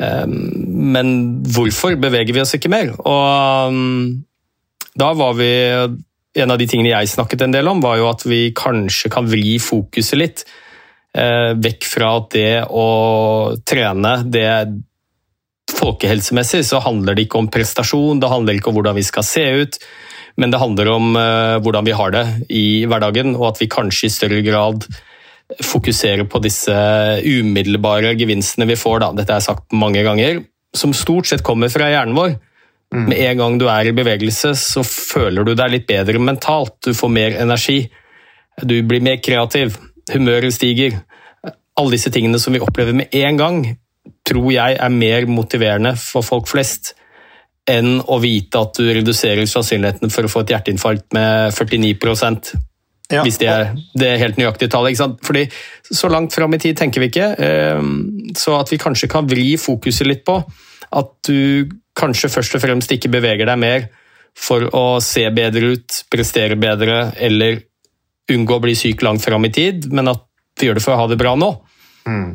Um, 0.01 0.35
men 0.93 1.13
hvorfor 1.53 1.97
beveger 2.01 2.37
vi 2.37 2.43
oss 2.43 2.57
ikke 2.57 2.73
mer? 2.73 2.93
Og 2.97 3.79
da 4.97 5.13
var 5.17 5.39
vi 5.39 5.53
En 6.37 6.53
av 6.53 6.59
de 6.61 6.67
tingene 6.69 6.91
jeg 6.91 7.09
snakket 7.09 7.47
en 7.47 7.55
del 7.55 7.69
om, 7.71 7.79
var 7.81 7.97
jo 7.97 8.11
at 8.11 8.21
vi 8.29 8.51
kanskje 8.53 9.09
kan 9.09 9.25
vri 9.25 9.55
fokuset 9.57 10.19
litt. 10.21 10.43
Eh, 11.17 11.55
vekk 11.57 11.87
fra 11.89 12.11
at 12.19 12.27
det 12.35 12.51
å 12.69 12.89
trene 13.65 14.19
det 14.29 14.51
Folkehelsemessig 15.73 16.61
så 16.69 16.83
handler 16.85 17.17
det 17.17 17.25
ikke 17.25 17.41
om 17.41 17.49
prestasjon, 17.49 18.21
det 18.21 18.29
handler 18.29 18.59
ikke 18.59 18.69
om 18.69 18.77
hvordan 18.77 18.99
vi 18.99 19.07
skal 19.07 19.25
se 19.25 19.47
ut, 19.63 19.79
men 20.37 20.53
det 20.53 20.61
handler 20.61 20.91
om 20.93 21.17
eh, 21.17 21.57
hvordan 21.65 21.87
vi 21.87 21.95
har 21.97 22.13
det 22.13 22.25
i 22.53 22.67
hverdagen, 22.89 23.35
og 23.39 23.53
at 23.53 23.63
vi 23.63 23.71
kanskje 23.73 24.09
i 24.09 24.13
større 24.13 24.43
grad 24.45 24.85
fokuserer 25.63 26.27
på 26.29 26.41
disse 26.43 26.75
umiddelbare 27.23 28.17
gevinstene 28.19 28.67
vi 28.69 28.79
får. 28.79 29.01
Da. 29.05 29.13
Dette 29.21 29.37
er 29.37 29.45
sagt 29.45 29.73
mange 29.73 30.03
ganger, 30.05 30.43
som 30.77 30.95
stort 30.97 31.31
sett 31.31 31.45
kommer 31.47 31.71
fra 31.73 31.89
hjernen 31.93 32.17
vår. 32.19 32.37
Mm. 32.95 33.07
Med 33.09 33.19
en 33.19 33.41
gang 33.41 33.57
du 33.61 33.67
er 33.71 33.89
i 33.89 33.95
bevegelse, 33.97 34.53
så 34.59 34.85
føler 34.87 35.47
du 35.47 35.55
deg 35.59 35.73
litt 35.73 35.89
bedre 35.89 36.21
mentalt. 36.23 36.77
Du 36.85 36.93
får 36.95 37.13
mer 37.13 37.39
energi. 37.43 37.87
Du 38.63 38.77
blir 38.87 39.05
mer 39.05 39.19
kreativ. 39.23 39.79
Humøret 40.13 40.55
stiger. 40.55 41.01
Alle 41.77 41.97
disse 41.97 42.13
tingene 42.13 42.41
som 42.43 42.55
vi 42.55 42.63
opplever 42.63 42.97
med 42.97 43.15
en 43.15 43.41
gang, 43.41 43.65
tror 44.27 44.51
jeg 44.53 44.79
er 44.83 44.95
mer 44.95 45.27
motiverende 45.31 45.95
for 45.99 46.27
folk 46.27 46.49
flest 46.51 46.95
enn 47.71 47.99
å 48.07 48.19
vite 48.23 48.61
at 48.63 48.79
du 48.79 48.87
reduserer 48.95 49.49
sannsynligheten 49.51 50.13
for 50.15 50.27
å 50.27 50.31
få 50.31 50.45
et 50.45 50.55
hjerteinfarkt 50.55 51.11
med 51.17 51.55
49 51.57 51.97
ja. 53.07 53.23
Hvis 53.23 53.39
det 53.39 53.47
er 53.47 53.69
det 53.95 54.17
helt 54.19 54.39
nøyaktige 54.41 54.71
tallet. 54.73 54.99
Fordi 55.23 55.45
Så 55.87 56.09
langt 56.11 56.35
fram 56.35 56.55
i 56.55 56.59
tid 56.59 56.77
tenker 56.77 57.01
vi 57.01 57.07
ikke. 57.07 57.29
Ehm, 57.39 58.35
så 58.35 58.57
at 58.59 58.73
vi 58.73 58.81
kanskje 58.83 59.09
kan 59.09 59.29
vri 59.31 59.55
fokuset 59.57 60.07
litt 60.07 60.25
på 60.27 60.41
at 60.97 61.13
du 61.29 61.69
kanskje 61.97 62.31
først 62.31 62.59
og 62.59 62.63
fremst 62.65 62.91
ikke 62.93 63.11
beveger 63.13 63.47
deg 63.47 63.59
mer 63.59 63.87
for 64.37 64.67
å 64.75 64.99
se 65.01 65.25
bedre 65.31 65.77
ut, 65.77 66.01
prestere 66.11 66.59
bedre 66.61 67.13
eller 67.17 67.63
unngå 68.33 68.59
å 68.59 68.63
bli 68.63 68.75
syk 68.77 69.05
langt 69.07 69.25
fram 69.25 69.47
i 69.47 69.53
tid, 69.55 69.87
men 69.93 70.11
at 70.11 70.27
vi 70.59 70.69
gjør 70.69 70.79
det 70.79 70.85
for 70.85 70.97
å 70.97 71.01
ha 71.01 71.07
det 71.09 71.19
bra 71.21 71.37
nå. 71.39 71.49
Mm. 72.09 72.35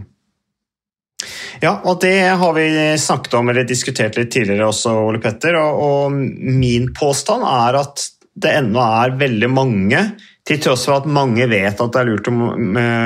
Ja, 1.62 1.76
og 1.86 2.00
det 2.02 2.18
har 2.42 2.56
vi 2.58 2.68
snakket 2.98 3.36
om 3.38 3.52
eller 3.52 3.68
diskutert 3.70 4.18
litt 4.18 4.32
tidligere 4.34 4.72
også, 4.72 4.96
Ole 5.06 5.22
Petter. 5.22 5.60
Og, 5.60 5.84
og 5.86 6.56
min 6.58 6.90
påstand 6.98 7.46
er 7.46 7.78
at 7.84 8.08
det 8.42 8.56
ennå 8.62 8.82
er 8.82 9.14
veldig 9.20 9.50
mange, 9.52 10.02
til 10.48 10.58
tross 10.64 10.88
for 10.88 10.98
at 10.98 11.06
mange 11.10 11.46
vet 11.52 11.78
at 11.78 11.94
det 11.94 12.02
er 12.02 12.10
lurt 12.10 12.30
å 12.32 12.34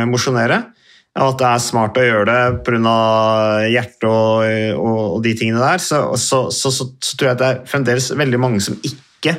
mosjonere, 0.07 0.61
at 1.15 1.37
det 1.39 1.47
er 1.49 1.63
smart 1.63 1.99
å 1.99 2.03
gjøre 2.03 2.25
det 2.27 2.63
pga. 2.67 2.95
hjertet 3.71 4.07
og, 4.07 4.47
og, 4.79 4.99
og, 5.15 5.19
de 5.23 5.35
tingene 5.35 5.63
der, 5.63 5.83
så, 5.83 6.01
så, 6.19 6.45
så, 6.51 6.71
så, 6.75 6.89
tror 7.15 7.29
jeg 7.29 7.35
at 7.35 7.41
det 7.41 7.51
er 7.51 7.61
fremdeles 7.71 8.09
veldig 8.15 8.39
mange 8.39 8.63
som 8.63 8.79
ikke 8.87 9.37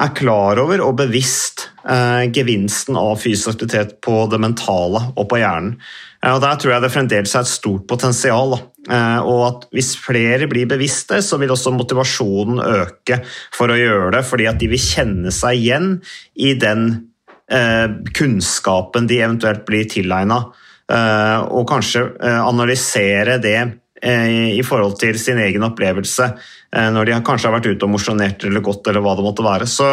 er 0.00 0.12
klar 0.16 0.58
over 0.62 0.82
og 0.84 0.96
bevisst 1.00 1.68
eh, 1.82 2.30
gevinsten 2.34 2.98
av 2.98 3.18
fysisk 3.22 3.56
aktivitet 3.56 3.98
på 4.06 4.22
det 4.30 4.38
mentale 4.42 5.02
og 5.14 5.26
på 5.30 5.40
hjernen. 5.42 5.74
Eh, 6.20 6.34
og 6.34 6.40
Der 6.44 6.58
tror 6.60 6.74
jeg 6.74 6.84
det 6.84 6.92
fremdeles 6.92 7.34
er 7.34 7.44
et 7.44 7.50
stort 7.50 7.86
potensial. 7.88 8.56
Eh, 8.90 9.20
og 9.24 9.42
at 9.46 9.68
Hvis 9.72 9.96
flere 9.96 10.48
blir 10.48 10.68
bevisste, 10.68 11.22
så 11.22 11.38
vil 11.38 11.50
også 11.50 11.72
motivasjonen 11.72 12.60
øke 12.60 13.22
for 13.52 13.68
å 13.68 13.78
gjøre 13.78 14.16
det, 14.18 14.24
fordi 14.24 14.48
at 14.48 14.58
de 14.58 14.68
vil 14.68 14.80
kjenne 14.80 15.32
seg 15.32 15.60
igjen 15.60 16.02
i 16.36 16.54
den 16.54 17.10
eh, 17.50 17.88
kunnskapen 18.16 19.06
de 19.06 19.20
eventuelt 19.20 19.64
blir 19.66 19.88
tilegna. 19.88 20.44
Og 20.90 21.68
kanskje 21.70 22.00
analysere 22.18 23.36
det 23.38 23.60
i 24.02 24.62
forhold 24.66 24.96
til 24.98 25.14
sin 25.22 25.38
egen 25.38 25.62
opplevelse 25.62 26.26
når 26.74 27.06
de 27.06 27.20
kanskje 27.22 27.46
har 27.46 27.54
vært 27.54 27.68
ute 27.70 27.86
og 27.86 27.92
mosjonert 27.92 28.42
eller 28.42 28.64
gått, 28.66 28.90
eller 28.90 29.04
hva 29.04 29.14
det 29.14 29.22
måtte 29.22 29.46
være. 29.46 29.70
Så 29.70 29.86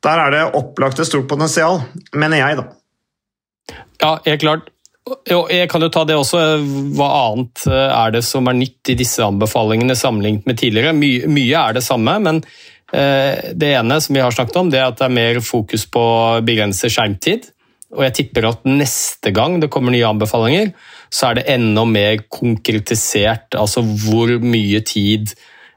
der 0.00 0.22
er 0.24 0.32
det 0.32 0.46
opplagt 0.56 1.04
et 1.04 1.10
stort 1.10 1.28
potensial, 1.28 1.82
mener 2.16 2.40
jeg, 2.40 2.62
da. 2.62 3.76
Ja, 4.00 4.14
helt 4.24 4.40
klart. 4.40 4.71
Jeg 5.26 5.66
kan 5.70 5.82
jo 5.82 5.90
ta 5.90 6.04
det 6.06 6.14
også. 6.18 6.40
Hva 6.94 7.08
annet 7.24 7.64
er 7.68 8.12
det 8.14 8.22
som 8.26 8.46
er 8.46 8.58
nytt 8.58 8.92
i 8.92 8.98
disse 8.98 9.24
anbefalingene 9.24 9.96
sammenlignet 9.98 10.46
med 10.46 10.60
tidligere? 10.60 10.94
Mye, 10.94 11.26
mye 11.26 11.64
er 11.70 11.78
det 11.78 11.82
samme, 11.86 12.14
men 12.22 12.38
det 12.92 13.70
ene 13.72 13.96
som 14.04 14.12
vi 14.12 14.20
har 14.20 14.34
snakket 14.36 14.58
om, 14.60 14.70
det 14.70 14.76
er 14.78 14.90
at 14.90 14.98
det 15.00 15.06
er 15.06 15.14
mer 15.16 15.38
fokus 15.40 15.86
på 15.88 16.00
å 16.00 16.40
begrense 16.44 16.90
skjermtid. 16.92 17.48
Og 17.92 18.04
jeg 18.06 18.16
tipper 18.16 18.48
at 18.48 18.68
neste 18.68 19.32
gang 19.36 19.58
det 19.60 19.70
kommer 19.72 19.92
nye 19.92 20.08
anbefalinger, 20.08 20.72
så 21.12 21.28
er 21.28 21.38
det 21.38 21.48
enda 21.52 21.84
mer 21.88 22.22
konkretisert. 22.32 23.52
Altså 23.58 23.82
hvor 23.84 24.32
mye 24.40 24.80
tid 24.88 25.34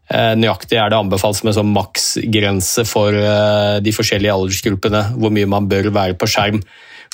eh, 0.07 0.31
nøyaktig 0.39 0.79
er 0.79 0.93
det 0.93 0.99
anbefalt 1.01 1.41
som 1.41 1.51
en 1.51 1.57
sånn 1.57 1.73
maksgrense 1.75 2.85
for 2.87 3.15
eh, 3.19 3.81
de 3.83 3.95
forskjellige 3.95 4.37
aldersgruppene. 4.37 5.03
Hvor 5.19 5.35
mye 5.35 5.51
man 5.51 5.67
bør 5.71 5.91
være 5.95 6.15
på 6.19 6.29
skjerm. 6.31 6.61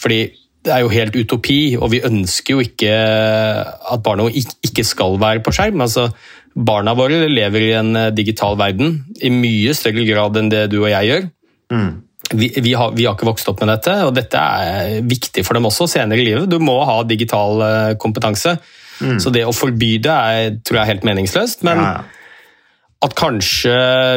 Fordi 0.02 0.22
det 0.62 0.74
er 0.76 0.84
jo 0.84 0.92
helt 0.94 1.16
utopi, 1.18 1.76
og 1.80 1.90
vi 1.94 2.04
ønsker 2.06 2.56
jo 2.56 2.66
ikke 2.66 2.92
at 2.94 4.04
barna 4.06 4.28
ikke 4.30 4.86
skal 4.86 5.18
være 5.22 5.42
på 5.46 5.54
skjerm. 5.56 5.82
Altså, 5.82 6.10
barna 6.54 6.94
våre 6.98 7.26
lever 7.32 7.68
i 7.70 7.74
en 7.80 7.96
eh, 7.98 8.14
digital 8.14 8.60
verden 8.60 9.00
i 9.22 9.34
mye 9.34 9.74
større 9.78 10.06
grad 10.06 10.38
enn 10.38 10.54
det 10.54 10.68
du 10.74 10.82
og 10.84 10.92
jeg 10.92 11.12
gjør. 11.12 11.30
Mm 11.74 11.92
vi, 12.34 12.54
vi, 12.62 12.74
har, 12.74 12.92
vi, 12.92 13.06
har, 13.06 13.16
ikke 13.16 13.28
vokst 13.28 13.50
opp 13.52 13.62
med 13.64 13.72
dette, 13.74 13.94
og 14.06 14.14
dette 14.16 14.40
er 14.40 15.02
viktig 15.08 15.44
for 15.46 15.58
dem 15.58 15.68
også 15.68 15.88
senere 15.90 16.22
i 16.22 16.28
livet. 16.28 16.50
Du 16.50 16.60
må 16.64 16.78
ha 16.88 17.02
digital 17.08 17.64
eh, 17.66 17.94
kompetanse. 18.02 18.56
Mm. 19.02 19.18
Så 19.22 19.34
det 19.34 19.46
å 19.48 19.56
forby 19.56 19.96
det 20.04 20.14
er, 20.14 20.58
tror 20.62 20.80
jeg 20.80 20.84
er 20.84 20.92
helt 20.94 21.08
meningsløst. 21.08 21.66
Men 21.68 21.82
ja, 21.82 21.90
ja. 21.98 23.00
at 23.08 23.18
kanskje 23.18 23.74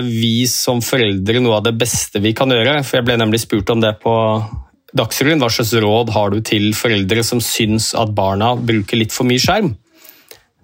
vi 0.07 0.44
som 0.50 0.83
foreldre 0.85 1.42
noe 1.42 1.59
av 1.59 1.66
det 1.68 1.74
beste 1.80 2.20
vi 2.24 2.35
kan 2.37 2.52
gjøre 2.52 2.83
For 2.85 3.00
jeg 3.00 3.09
ble 3.09 3.16
nemlig 3.20 3.40
spurt 3.46 3.72
om 3.72 3.80
det 3.83 3.96
på 4.02 4.14
Dagsrevyen. 4.94 5.40
Hva 5.42 5.50
slags 5.50 5.72
råd 5.83 6.12
har 6.14 6.35
du 6.35 6.42
til 6.44 6.70
foreldre 6.76 7.24
som 7.26 7.40
syns 7.42 7.92
at 7.98 8.12
barna 8.14 8.54
bruker 8.59 9.00
litt 9.00 9.14
for 9.14 9.26
mye 9.28 9.42
skjerm? 9.42 9.72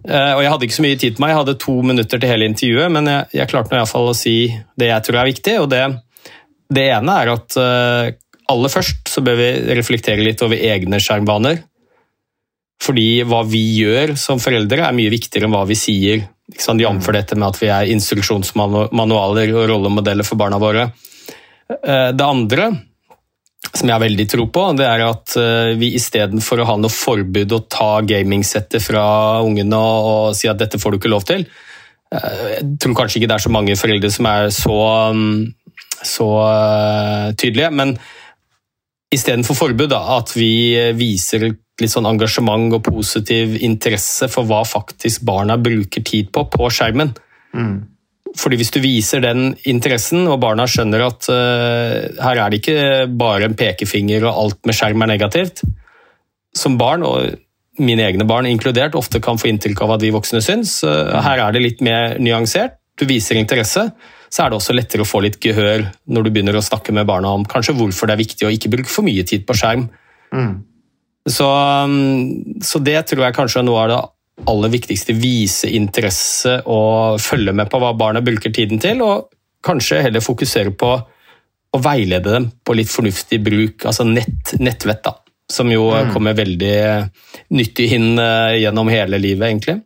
Uh, 0.01 0.33
og 0.38 0.45
Jeg 0.45 0.53
hadde 0.53 0.64
ikke 0.69 0.79
så 0.79 0.85
mye 0.87 1.01
tid 1.01 1.16
til 1.16 1.23
meg, 1.25 1.35
jeg 1.35 1.40
hadde 1.43 1.61
to 1.61 1.75
minutter 1.85 2.21
til 2.21 2.31
hele 2.31 2.47
intervjuet, 2.49 2.93
men 2.95 3.11
jeg, 3.11 3.27
jeg 3.37 3.51
klarte 3.51 3.75
i 3.75 3.77
hvert 3.77 3.90
fall 3.90 4.09
å 4.09 4.16
si 4.16 4.37
det 4.81 4.88
jeg 4.88 5.05
tror 5.05 5.19
er 5.21 5.29
viktig. 5.29 5.57
og 5.61 5.69
det 5.75 5.83
det 6.71 6.87
ene 6.95 7.16
er 7.23 7.33
at 7.33 7.59
eh, 7.59 8.12
aller 8.51 8.73
først 8.73 9.11
så 9.11 9.23
bør 9.27 9.38
vi 9.40 9.51
reflektere 9.79 10.25
litt 10.25 10.43
over 10.47 10.59
egne 10.59 11.01
skjermvaner. 11.03 11.64
Fordi 12.81 13.23
hva 13.29 13.43
vi 13.45 13.61
gjør 13.83 14.14
som 14.19 14.40
foreldre 14.40 14.87
er 14.87 14.97
mye 14.97 15.12
viktigere 15.12 15.49
enn 15.49 15.57
hva 15.57 15.66
vi 15.69 15.77
sier. 15.79 16.29
Jf. 16.51 17.11
dette 17.14 17.37
med 17.38 17.47
at 17.47 17.59
vi 17.61 17.69
er 17.71 17.90
instruksjonsmanualer 17.93 19.53
og 19.55 19.66
rollemodeller 19.71 20.27
for 20.27 20.40
barna 20.40 20.59
våre. 20.62 20.88
Eh, 21.71 22.11
det 22.14 22.27
andre 22.27 22.71
som 23.70 23.87
jeg 23.87 23.94
har 23.94 24.02
veldig 24.02 24.26
tro 24.30 24.46
på, 24.50 24.64
det 24.78 24.87
er 24.88 25.04
at 25.06 25.37
eh, 25.38 25.72
vi 25.78 25.92
istedenfor 25.98 26.62
å 26.62 26.68
ha 26.72 26.76
noe 26.80 26.92
forbud 26.92 27.54
og 27.56 27.68
ta 27.70 27.92
gamingsettet 28.02 28.83
fra 28.83 29.04
ungene 29.46 29.78
og 29.78 30.35
si 30.38 30.50
at 30.50 30.59
dette 30.59 30.80
får 30.80 30.92
du 30.92 31.00
ikke 31.00 31.12
lov 31.12 31.26
til 31.28 31.44
Jeg 32.11 32.66
tror 32.83 32.96
kanskje 32.98 33.20
ikke 33.20 33.30
det 33.30 33.37
er 33.37 33.44
så 33.44 33.52
mange 33.54 33.78
foreldre 33.78 34.11
som 34.11 34.26
er 34.26 34.48
så 34.54 34.78
mm, 35.14 35.35
så 36.02 36.26
uh, 36.40 37.33
tydelige. 37.37 37.70
Men 37.70 37.94
istedenfor 39.14 39.54
forbud, 39.59 39.90
da, 39.92 40.00
at 40.18 40.35
vi 40.37 40.74
viser 40.96 41.50
litt 41.50 41.92
sånn 41.92 42.09
engasjement 42.09 42.76
og 42.76 42.85
positiv 42.85 43.56
interesse 43.64 44.28
for 44.30 44.48
hva 44.48 44.62
faktisk 44.68 45.24
barna 45.26 45.56
bruker 45.61 46.04
tid 46.06 46.30
på 46.35 46.46
på 46.52 46.68
skjermen. 46.72 47.14
Mm. 47.56 47.78
Fordi 48.38 48.57
Hvis 48.61 48.71
du 48.71 48.81
viser 48.83 49.23
den 49.25 49.55
interessen, 49.66 50.27
og 50.31 50.40
barna 50.42 50.67
skjønner 50.71 51.07
at 51.09 51.29
uh, 51.33 52.23
her 52.23 52.38
er 52.38 52.50
det 52.50 52.61
ikke 52.61 53.07
bare 53.19 53.48
en 53.48 53.57
pekefinger 53.59 54.27
og 54.29 54.42
alt 54.44 54.61
med 54.69 54.77
skjerm 54.79 55.02
er 55.02 55.11
negativt 55.15 55.65
Som 56.57 56.79
barn, 56.79 57.02
og 57.02 57.35
mine 57.81 58.04
egne 58.07 58.27
barn 58.29 58.46
inkludert, 58.46 58.94
ofte 58.98 59.23
kan 59.23 59.38
få 59.40 59.50
inntrykk 59.50 59.83
av 59.83 59.96
at 59.96 60.04
vi 60.04 60.15
voksne 60.15 60.42
syns. 60.44 60.83
uh, 60.85 61.19
her 61.25 61.42
er 61.42 61.57
det 61.57 61.65
litt 61.65 61.83
mer 61.83 62.19
nyansert. 62.23 62.79
Du 63.00 63.07
viser 63.09 63.38
interesse, 63.40 63.87
så 64.31 64.44
er 64.44 64.50
det 64.50 64.59
også 64.61 64.75
lettere 64.77 65.02
å 65.02 65.09
få 65.09 65.23
litt 65.25 65.40
gehør 65.42 65.87
når 66.07 66.27
du 66.27 66.31
begynner 66.31 66.59
å 66.59 66.63
snakke 66.63 66.92
med 66.94 67.09
barna 67.09 67.33
om 67.35 67.46
kanskje 67.48 67.75
hvorfor 67.79 68.07
det 68.11 68.15
er 68.15 68.23
viktig 68.23 68.46
å 68.46 68.52
ikke 68.54 68.71
bruke 68.71 68.92
for 68.92 69.07
mye 69.07 69.25
tid 69.27 69.46
på 69.48 69.57
skjerm. 69.59 69.88
Mm. 70.31 70.52
Så, 71.29 71.46
um, 71.46 72.61
så, 72.65 72.81
det 72.85 73.02
tror 73.11 73.27
jeg 73.27 73.37
kanskje 73.37 73.61
er 73.61 73.67
noe 73.67 73.83
av 73.83 73.90
det 73.90 74.00
aller 74.49 74.73
viktigste. 74.73 75.17
Vise 75.19 75.71
interesse 75.77 76.61
og 76.71 77.21
følge 77.23 77.55
med 77.57 77.71
på 77.71 77.81
hva 77.83 77.93
barna 77.99 78.23
bruker 78.25 78.53
tiden 78.55 78.81
til, 78.83 79.03
og 79.05 79.31
kanskje 79.65 80.03
heller 80.07 80.25
fokusere 80.25 80.73
på 80.79 80.93
å 81.71 81.79
veilede 81.79 82.33
dem 82.35 82.49
på 82.65 82.75
litt 82.75 82.91
fornuftig 82.91 83.38
bruk, 83.45 83.87
altså 83.87 84.07
nett, 84.09 84.57
nettvett, 84.59 85.05
da. 85.05 85.17
Som 85.51 85.71
jo 85.73 85.88
mm. 85.91 86.13
kommer 86.15 86.37
veldig 86.38 86.77
nyttig 87.59 87.88
inn 87.97 88.13
uh, 88.19 88.55
gjennom 88.55 88.91
hele 88.91 89.19
livet, 89.19 89.49
egentlig. 89.49 89.81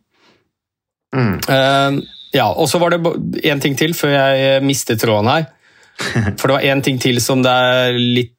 Mm. 1.15 1.39
Uh, 1.49 2.03
ja, 2.35 2.49
og 2.51 2.69
så 2.69 2.81
var 2.81 2.93
det 2.93 3.15
én 3.47 3.61
ting 3.63 3.77
til 3.79 3.95
før 3.97 4.13
jeg 4.13 4.63
mistet 4.65 5.01
tråden 5.01 5.31
her. 5.31 5.47
For 6.37 6.47
det 6.47 6.57
var 6.57 6.69
én 6.69 6.83
ting 6.85 6.99
til 7.01 7.21
som 7.23 7.41
det 7.45 7.51
er 7.51 7.97
litt 7.97 8.33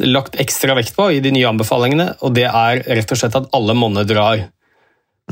lagt 0.00 0.38
ekstra 0.40 0.76
vekt 0.78 0.94
på 0.96 1.10
i 1.12 1.20
de 1.20 1.32
nye 1.34 1.48
anbefalingene, 1.50 2.14
og 2.24 2.32
det 2.36 2.46
er 2.48 2.80
rett 2.86 3.12
og 3.12 3.18
slett 3.20 3.36
at 3.36 3.50
alle 3.56 3.76
monner 3.76 4.06
drar. 4.08 4.46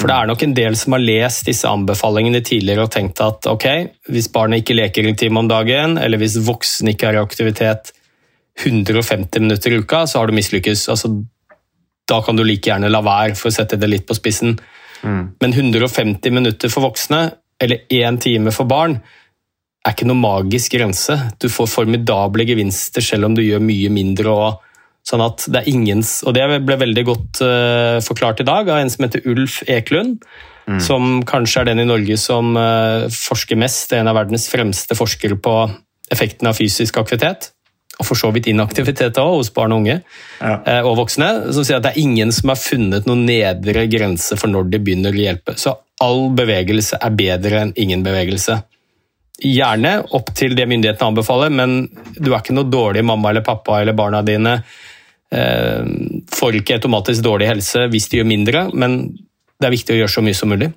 For 0.01 0.09
det 0.09 0.17
er 0.17 0.29
nok 0.31 0.43
en 0.47 0.55
del 0.57 0.77
som 0.81 0.95
har 0.97 1.03
lest 1.03 1.49
disse 1.51 1.69
anbefalingene 1.69 2.41
tidligere 2.45 2.87
og 2.87 2.93
tenkt 2.95 3.21
at 3.21 3.45
ok, 3.51 3.67
hvis 4.09 4.31
barnet 4.33 4.63
ikke 4.63 4.79
leker 4.79 5.05
en 5.07 5.19
time 5.21 5.43
om 5.43 5.51
dagen, 5.51 5.99
eller 6.01 6.21
hvis 6.21 6.39
voksne 6.47 6.95
ikke 6.95 7.11
er 7.11 7.19
i 7.19 7.21
aktivitet 7.21 7.93
150 8.65 9.45
minutter 9.45 9.75
i 9.75 9.81
uka, 9.83 10.07
så 10.09 10.21
har 10.21 10.31
du 10.31 10.37
mislykkes. 10.37 10.87
Altså, 10.93 11.13
da 12.09 12.21
kan 12.25 12.39
du 12.39 12.45
like 12.47 12.65
gjerne 12.65 12.91
la 12.91 13.03
være, 13.05 13.37
for 13.39 13.51
å 13.51 13.55
sette 13.55 13.79
det 13.81 13.91
litt 13.93 14.09
på 14.09 14.17
spissen. 14.17 14.57
Mm. 15.05 15.23
Men 15.41 15.55
150 15.55 16.33
minutter 16.33 16.73
for 16.73 16.89
voksne, 16.89 17.27
eller 17.61 17.85
én 17.93 18.17
time 18.21 18.53
for 18.57 18.69
barn, 18.69 18.99
er 19.85 19.95
ikke 19.95 20.09
noe 20.09 20.21
magisk 20.21 20.77
grense. 20.77 21.17
Du 21.41 21.49
får 21.53 21.69
formidable 21.73 22.45
gevinster 22.49 23.05
selv 23.05 23.29
om 23.29 23.37
du 23.37 23.45
gjør 23.45 23.63
mye 23.65 23.93
mindre. 23.93 24.33
og 24.33 24.70
Sånn 25.07 25.23
at 25.25 25.47
det 25.49 25.63
er 25.63 25.71
ingens, 25.73 26.21
og 26.29 26.37
det 26.37 26.45
ble 26.67 26.77
veldig 26.81 27.05
godt 27.09 27.41
uh, 27.43 27.99
forklart 28.05 28.43
i 28.43 28.47
dag 28.49 28.69
av 28.69 28.83
en 28.83 28.91
som 28.93 29.07
heter 29.07 29.25
Ulf 29.31 29.61
Eklund. 29.71 30.21
Mm. 30.71 30.81
Som 30.85 31.23
kanskje 31.27 31.63
er 31.63 31.71
den 31.71 31.83
i 31.83 31.89
Norge 31.89 32.19
som 32.21 32.53
uh, 32.55 33.09
forsker 33.11 33.59
mest, 33.59 33.95
en 33.97 34.11
av 34.11 34.19
verdens 34.21 34.47
fremste 34.53 34.95
forskere 34.99 35.41
på 35.41 35.55
effekten 36.13 36.51
av 36.51 36.59
fysisk 36.59 37.01
aktivitet. 37.01 37.51
Og 38.01 38.07
for 38.07 38.17
så 38.17 38.31
vidt 38.33 38.49
inaktivitet 38.49 39.19
også, 39.21 39.41
hos 39.41 39.51
barn 39.57 39.75
og 39.75 39.83
unge 39.83 39.97
ja. 39.97 40.55
uh, 40.55 40.83
og 40.89 40.99
voksne. 41.01 41.31
Som 41.57 41.67
sier 41.67 41.81
at 41.81 41.89
det 41.89 41.95
er 41.95 42.03
ingen 42.05 42.33
som 42.35 42.53
har 42.53 42.61
funnet 42.61 43.09
noen 43.09 43.25
nedre 43.29 43.87
grense 43.91 44.39
for 44.41 44.53
når 44.53 44.69
de 44.73 44.83
begynner 44.85 45.17
å 45.17 45.25
hjelpe. 45.25 45.57
Så 45.61 45.75
all 46.05 46.29
bevegelse 46.37 47.01
er 47.01 47.17
bedre 47.17 47.65
enn 47.65 47.75
ingen 47.81 48.05
bevegelse. 48.05 48.61
Gjerne 49.41 49.95
opp 50.17 50.31
til 50.37 50.53
det 50.57 50.67
myndighetene 50.69 51.15
anbefaler, 51.15 51.53
men 51.53 51.83
du 52.17 52.31
er 52.31 52.43
ikke 52.43 52.57
noe 52.57 52.69
dårlig 52.69 53.03
mamma 53.09 53.33
eller 53.33 53.45
pappa 53.45 53.81
eller 53.81 53.97
barna 53.97 54.21
dine 54.25 54.59
får 55.31 56.57
ikke 56.59 56.81
automatisk 56.81 57.23
dårlig 57.23 57.47
helse 57.47 57.85
hvis 57.93 58.09
de 58.11 58.19
gjør 58.19 58.27
mindre, 58.27 58.63
men 58.75 58.97
det 59.61 59.69
er 59.69 59.75
viktig 59.77 59.95
å 59.95 59.99
gjøre 60.01 60.15
så 60.17 60.25
mye 60.27 60.39
som 60.39 60.51
mulig. 60.51 60.73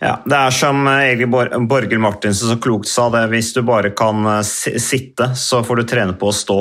Ja, 0.00 0.16
Det 0.26 0.36
er 0.36 0.54
som 0.54 0.86
Egil 0.90 1.30
Borghild 1.30 2.00
Martinsen 2.02 2.50
så 2.50 2.58
klokt 2.62 2.90
sa 2.90 3.08
det, 3.14 3.28
hvis 3.30 3.52
du 3.54 3.62
bare 3.66 3.92
kan 3.94 4.24
eh, 4.26 4.42
sitte, 4.42 5.32
så 5.38 5.62
får 5.66 5.82
du 5.82 5.84
trene 5.86 6.16
på 6.18 6.30
å 6.30 6.34
stå. 6.34 6.58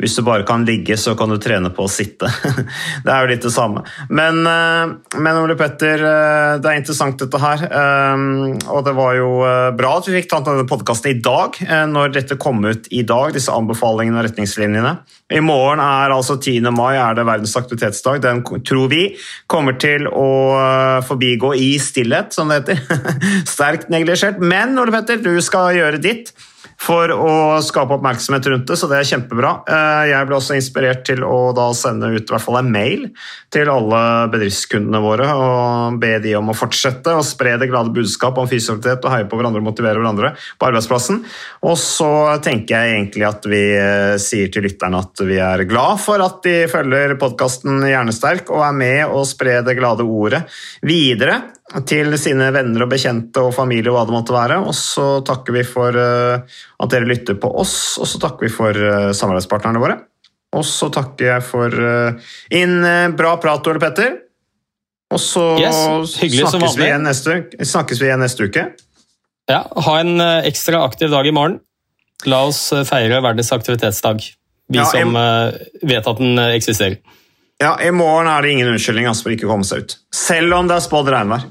Hvis 0.00 0.16
du 0.16 0.22
bare 0.24 0.46
kan 0.48 0.64
ligge, 0.64 0.96
så 0.96 1.12
kan 1.18 1.28
du 1.28 1.36
trene 1.40 1.68
på 1.76 1.84
å 1.84 1.90
sitte. 1.92 2.28
det 3.04 3.12
er 3.12 3.24
jo 3.24 3.28
litt 3.28 3.44
det 3.44 3.52
samme. 3.52 3.82
Men, 4.08 4.40
eh, 4.48 4.94
men, 5.20 5.40
Ole 5.42 5.56
Petter, 5.60 6.00
eh, 6.00 6.56
det 6.62 6.70
er 6.70 6.80
interessant 6.80 7.20
dette 7.20 7.40
her. 7.42 7.66
Eh, 7.68 8.24
og 8.72 8.80
det 8.86 8.94
var 8.96 9.18
jo 9.18 9.30
bra 9.76 9.92
at 9.98 10.08
vi 10.08 10.16
fikk 10.16 10.30
tatt 10.30 10.48
denne 10.48 10.64
podkasten 10.68 11.12
i 11.12 11.20
dag, 11.20 11.56
når 11.90 12.12
dette 12.14 12.38
kom 12.40 12.62
ut 12.64 12.88
i 12.94 13.02
dag, 13.06 13.34
disse 13.34 13.52
anbefalingene 13.52 14.20
og 14.20 14.28
retningslinjene. 14.28 14.94
I 15.30 15.42
morgen 15.44 15.82
er 15.84 16.14
altså 16.14 16.38
10. 16.40 16.70
mai 16.74 16.96
er 16.96 17.18
det 17.18 17.26
verdens 17.28 17.56
aktivitetsdag. 17.58 18.22
Den 18.24 18.42
tror 18.66 18.88
vi 18.90 19.02
kommer 19.50 19.76
til 19.80 20.08
å 20.08 20.28
forbigå 21.06 21.52
i 21.58 21.72
stillhet, 21.82 22.34
som 22.34 22.50
det 22.50 22.62
heter. 22.62 23.02
Sterkt 23.54 23.92
neglisjert. 23.92 24.40
Men 24.40 24.78
Ole 24.80 24.94
Petter, 24.94 25.20
du 25.22 25.36
skal 25.44 25.76
gjøre 25.76 26.02
ditt 26.02 26.32
for 26.80 27.12
å 27.12 27.32
skape 27.64 27.98
oppmerksomhet 27.98 28.46
rundt 28.48 28.70
det, 28.70 28.76
så 28.80 28.88
det 28.88 29.00
er 29.00 29.08
kjempebra. 29.10 29.52
Eh, 29.68 30.04
jeg 30.14 30.28
ble 30.28 30.36
også 30.38 30.56
inspirert 30.56 31.02
til 31.04 31.24
å 31.26 31.50
da 31.56 31.68
sende 31.76 32.08
ut 32.08 32.24
i 32.24 32.32
hvert 32.32 32.44
fall 32.44 32.60
en 32.62 32.70
mail 32.72 33.06
til 33.52 33.68
alle 33.68 34.00
bedriftskundene 34.32 35.02
våre 35.04 35.28
og 35.36 35.98
be 36.00 36.14
de 36.24 36.32
om 36.38 36.48
å 36.52 36.56
fortsette 36.56 37.12
å 37.12 37.26
spre 37.26 37.56
det 37.60 37.68
glade 37.68 37.92
budskap 37.92 38.40
om 38.40 38.48
fysioaktivitet 38.48 39.04
og 39.04 39.12
heie 39.12 39.28
på 39.28 39.36
hverandre 39.36 39.60
og 39.60 39.68
motivere 39.68 40.00
hverandre 40.00 40.32
på 40.56 40.70
arbeidsplassen. 40.70 41.20
Og 41.68 41.76
så 41.80 42.10
tenker 42.44 42.78
jeg 42.78 42.96
egentlig 42.96 43.28
at 43.28 43.50
vi 43.52 43.62
eh, 43.76 44.16
sier 44.22 44.48
til 44.52 44.64
lytterne 44.64 45.04
at 45.04 45.24
vi 45.28 45.36
er 45.36 45.66
glad 45.68 46.00
for 46.00 46.24
at 46.24 46.40
de 46.46 46.64
følger 46.70 47.18
podkasten 47.20 47.84
Hjernesterk 47.90 48.48
og 48.54 48.64
er 48.64 48.76
med 48.80 49.02
og 49.10 49.28
sprer 49.28 49.60
det 49.66 49.76
glade 49.76 50.06
ordet 50.08 50.46
videre 50.86 51.42
til 51.86 52.14
sine 52.18 52.50
venner 52.54 52.84
og 52.84 52.90
bekjente 52.90 53.42
og 53.44 53.54
familie 53.54 53.92
og 53.92 53.98
hva 53.98 54.06
det 54.08 54.14
måtte 54.14 54.34
være. 54.34 54.58
Og 54.66 54.74
så 54.76 55.20
takker 55.26 55.54
vi 55.54 55.64
for 55.66 55.96
eh, 55.96 56.56
at 56.82 56.94
dere 56.94 57.08
lytter 57.08 57.38
på 57.40 57.50
oss, 57.62 57.74
og 58.00 58.08
så 58.10 58.20
takker 58.22 58.48
vi 58.48 58.54
for 58.54 58.74
eh, 58.74 59.10
samarbeidspartnerne 59.16 59.82
våre. 59.82 60.00
Og 60.56 60.64
så 60.66 60.88
takker 60.90 61.28
jeg 61.28 61.42
for 61.46 61.70
uh, 61.70 62.30
inn 62.58 62.80
bra 63.14 63.36
prat, 63.38 63.68
Ole 63.70 63.78
Petter. 63.78 64.16
Og 65.14 65.20
så 65.22 65.44
yes, 65.62 65.76
snakkes, 66.16 66.74
vi 66.74 66.88
neste, 66.98 67.36
snakkes 67.70 68.00
vi 68.02 68.08
igjen 68.08 68.18
neste 68.18 68.48
uke. 68.50 68.64
Ja, 69.46 69.60
ha 69.70 69.94
en 70.00 70.18
ekstra 70.18 70.80
aktiv 70.88 71.14
dag 71.14 71.28
i 71.30 71.34
morgen. 71.34 71.60
La 72.26 72.42
oss 72.48 72.64
feire 72.90 73.22
verdens 73.22 73.52
aktivitetsdag. 73.54 74.26
Vi 74.74 74.82
ja, 74.82 74.88
som 74.90 75.14
vet 75.14 76.10
at 76.10 76.18
den 76.18 76.42
eksisterer. 76.48 76.98
Ja, 77.60 77.76
I 77.78 77.90
morgen 77.92 78.26
er 78.26 78.42
det 78.42 78.54
ingen 78.54 78.72
unnskyldning 78.72 79.06
altså, 79.06 79.26
for 79.26 79.36
ikke 79.36 79.46
å 79.46 79.52
komme 79.52 79.66
seg 79.68 79.84
ut. 79.84 79.96
Selv 80.16 80.54
om 80.56 80.66
det 80.66 80.78
er 80.78 80.84
spådd 80.86 81.10
regnvær. 81.12 81.46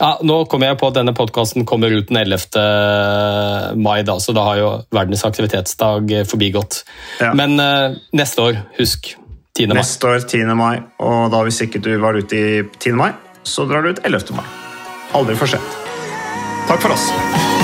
Ja, 0.00 0.16
nå 0.26 0.40
kommer 0.50 0.72
jeg 0.72 0.78
på 0.80 0.88
at 0.90 0.96
denne 0.96 1.14
podkasten 1.14 1.66
kommer 1.68 1.92
ut 1.94 2.08
den 2.10 2.18
11. 2.18 3.76
mai, 3.78 4.00
da, 4.06 4.16
så 4.20 4.34
da 4.34 4.46
har 4.48 4.58
jo 4.58 4.70
verdens 4.94 5.22
aktivitetsdag 5.26 6.16
forbigått. 6.30 6.80
Ja. 7.22 7.30
Men 7.38 7.54
uh, 7.62 7.94
neste 8.16 8.48
år, 8.48 8.58
husk 8.80 9.14
10. 9.54 9.70
mai. 9.70 9.78
Neste 9.78 10.10
år 10.10 10.26
10. 10.26 10.50
mai, 10.58 10.82
og 10.98 11.30
da 11.34 11.44
hvis 11.46 11.62
ikke 11.66 11.82
du 11.84 11.92
var 12.02 12.18
ute 12.18 12.40
i 12.40 12.64
10. 12.66 12.98
mai, 12.98 13.12
så 13.46 13.68
drar 13.70 13.86
du 13.86 13.94
ut 13.94 14.02
11. 14.02 14.34
mai. 14.34 14.46
Aldri 15.14 15.38
for 15.38 15.54
sent. 15.54 15.78
Takk 16.66 16.82
for 16.82 16.96
oss. 16.96 17.63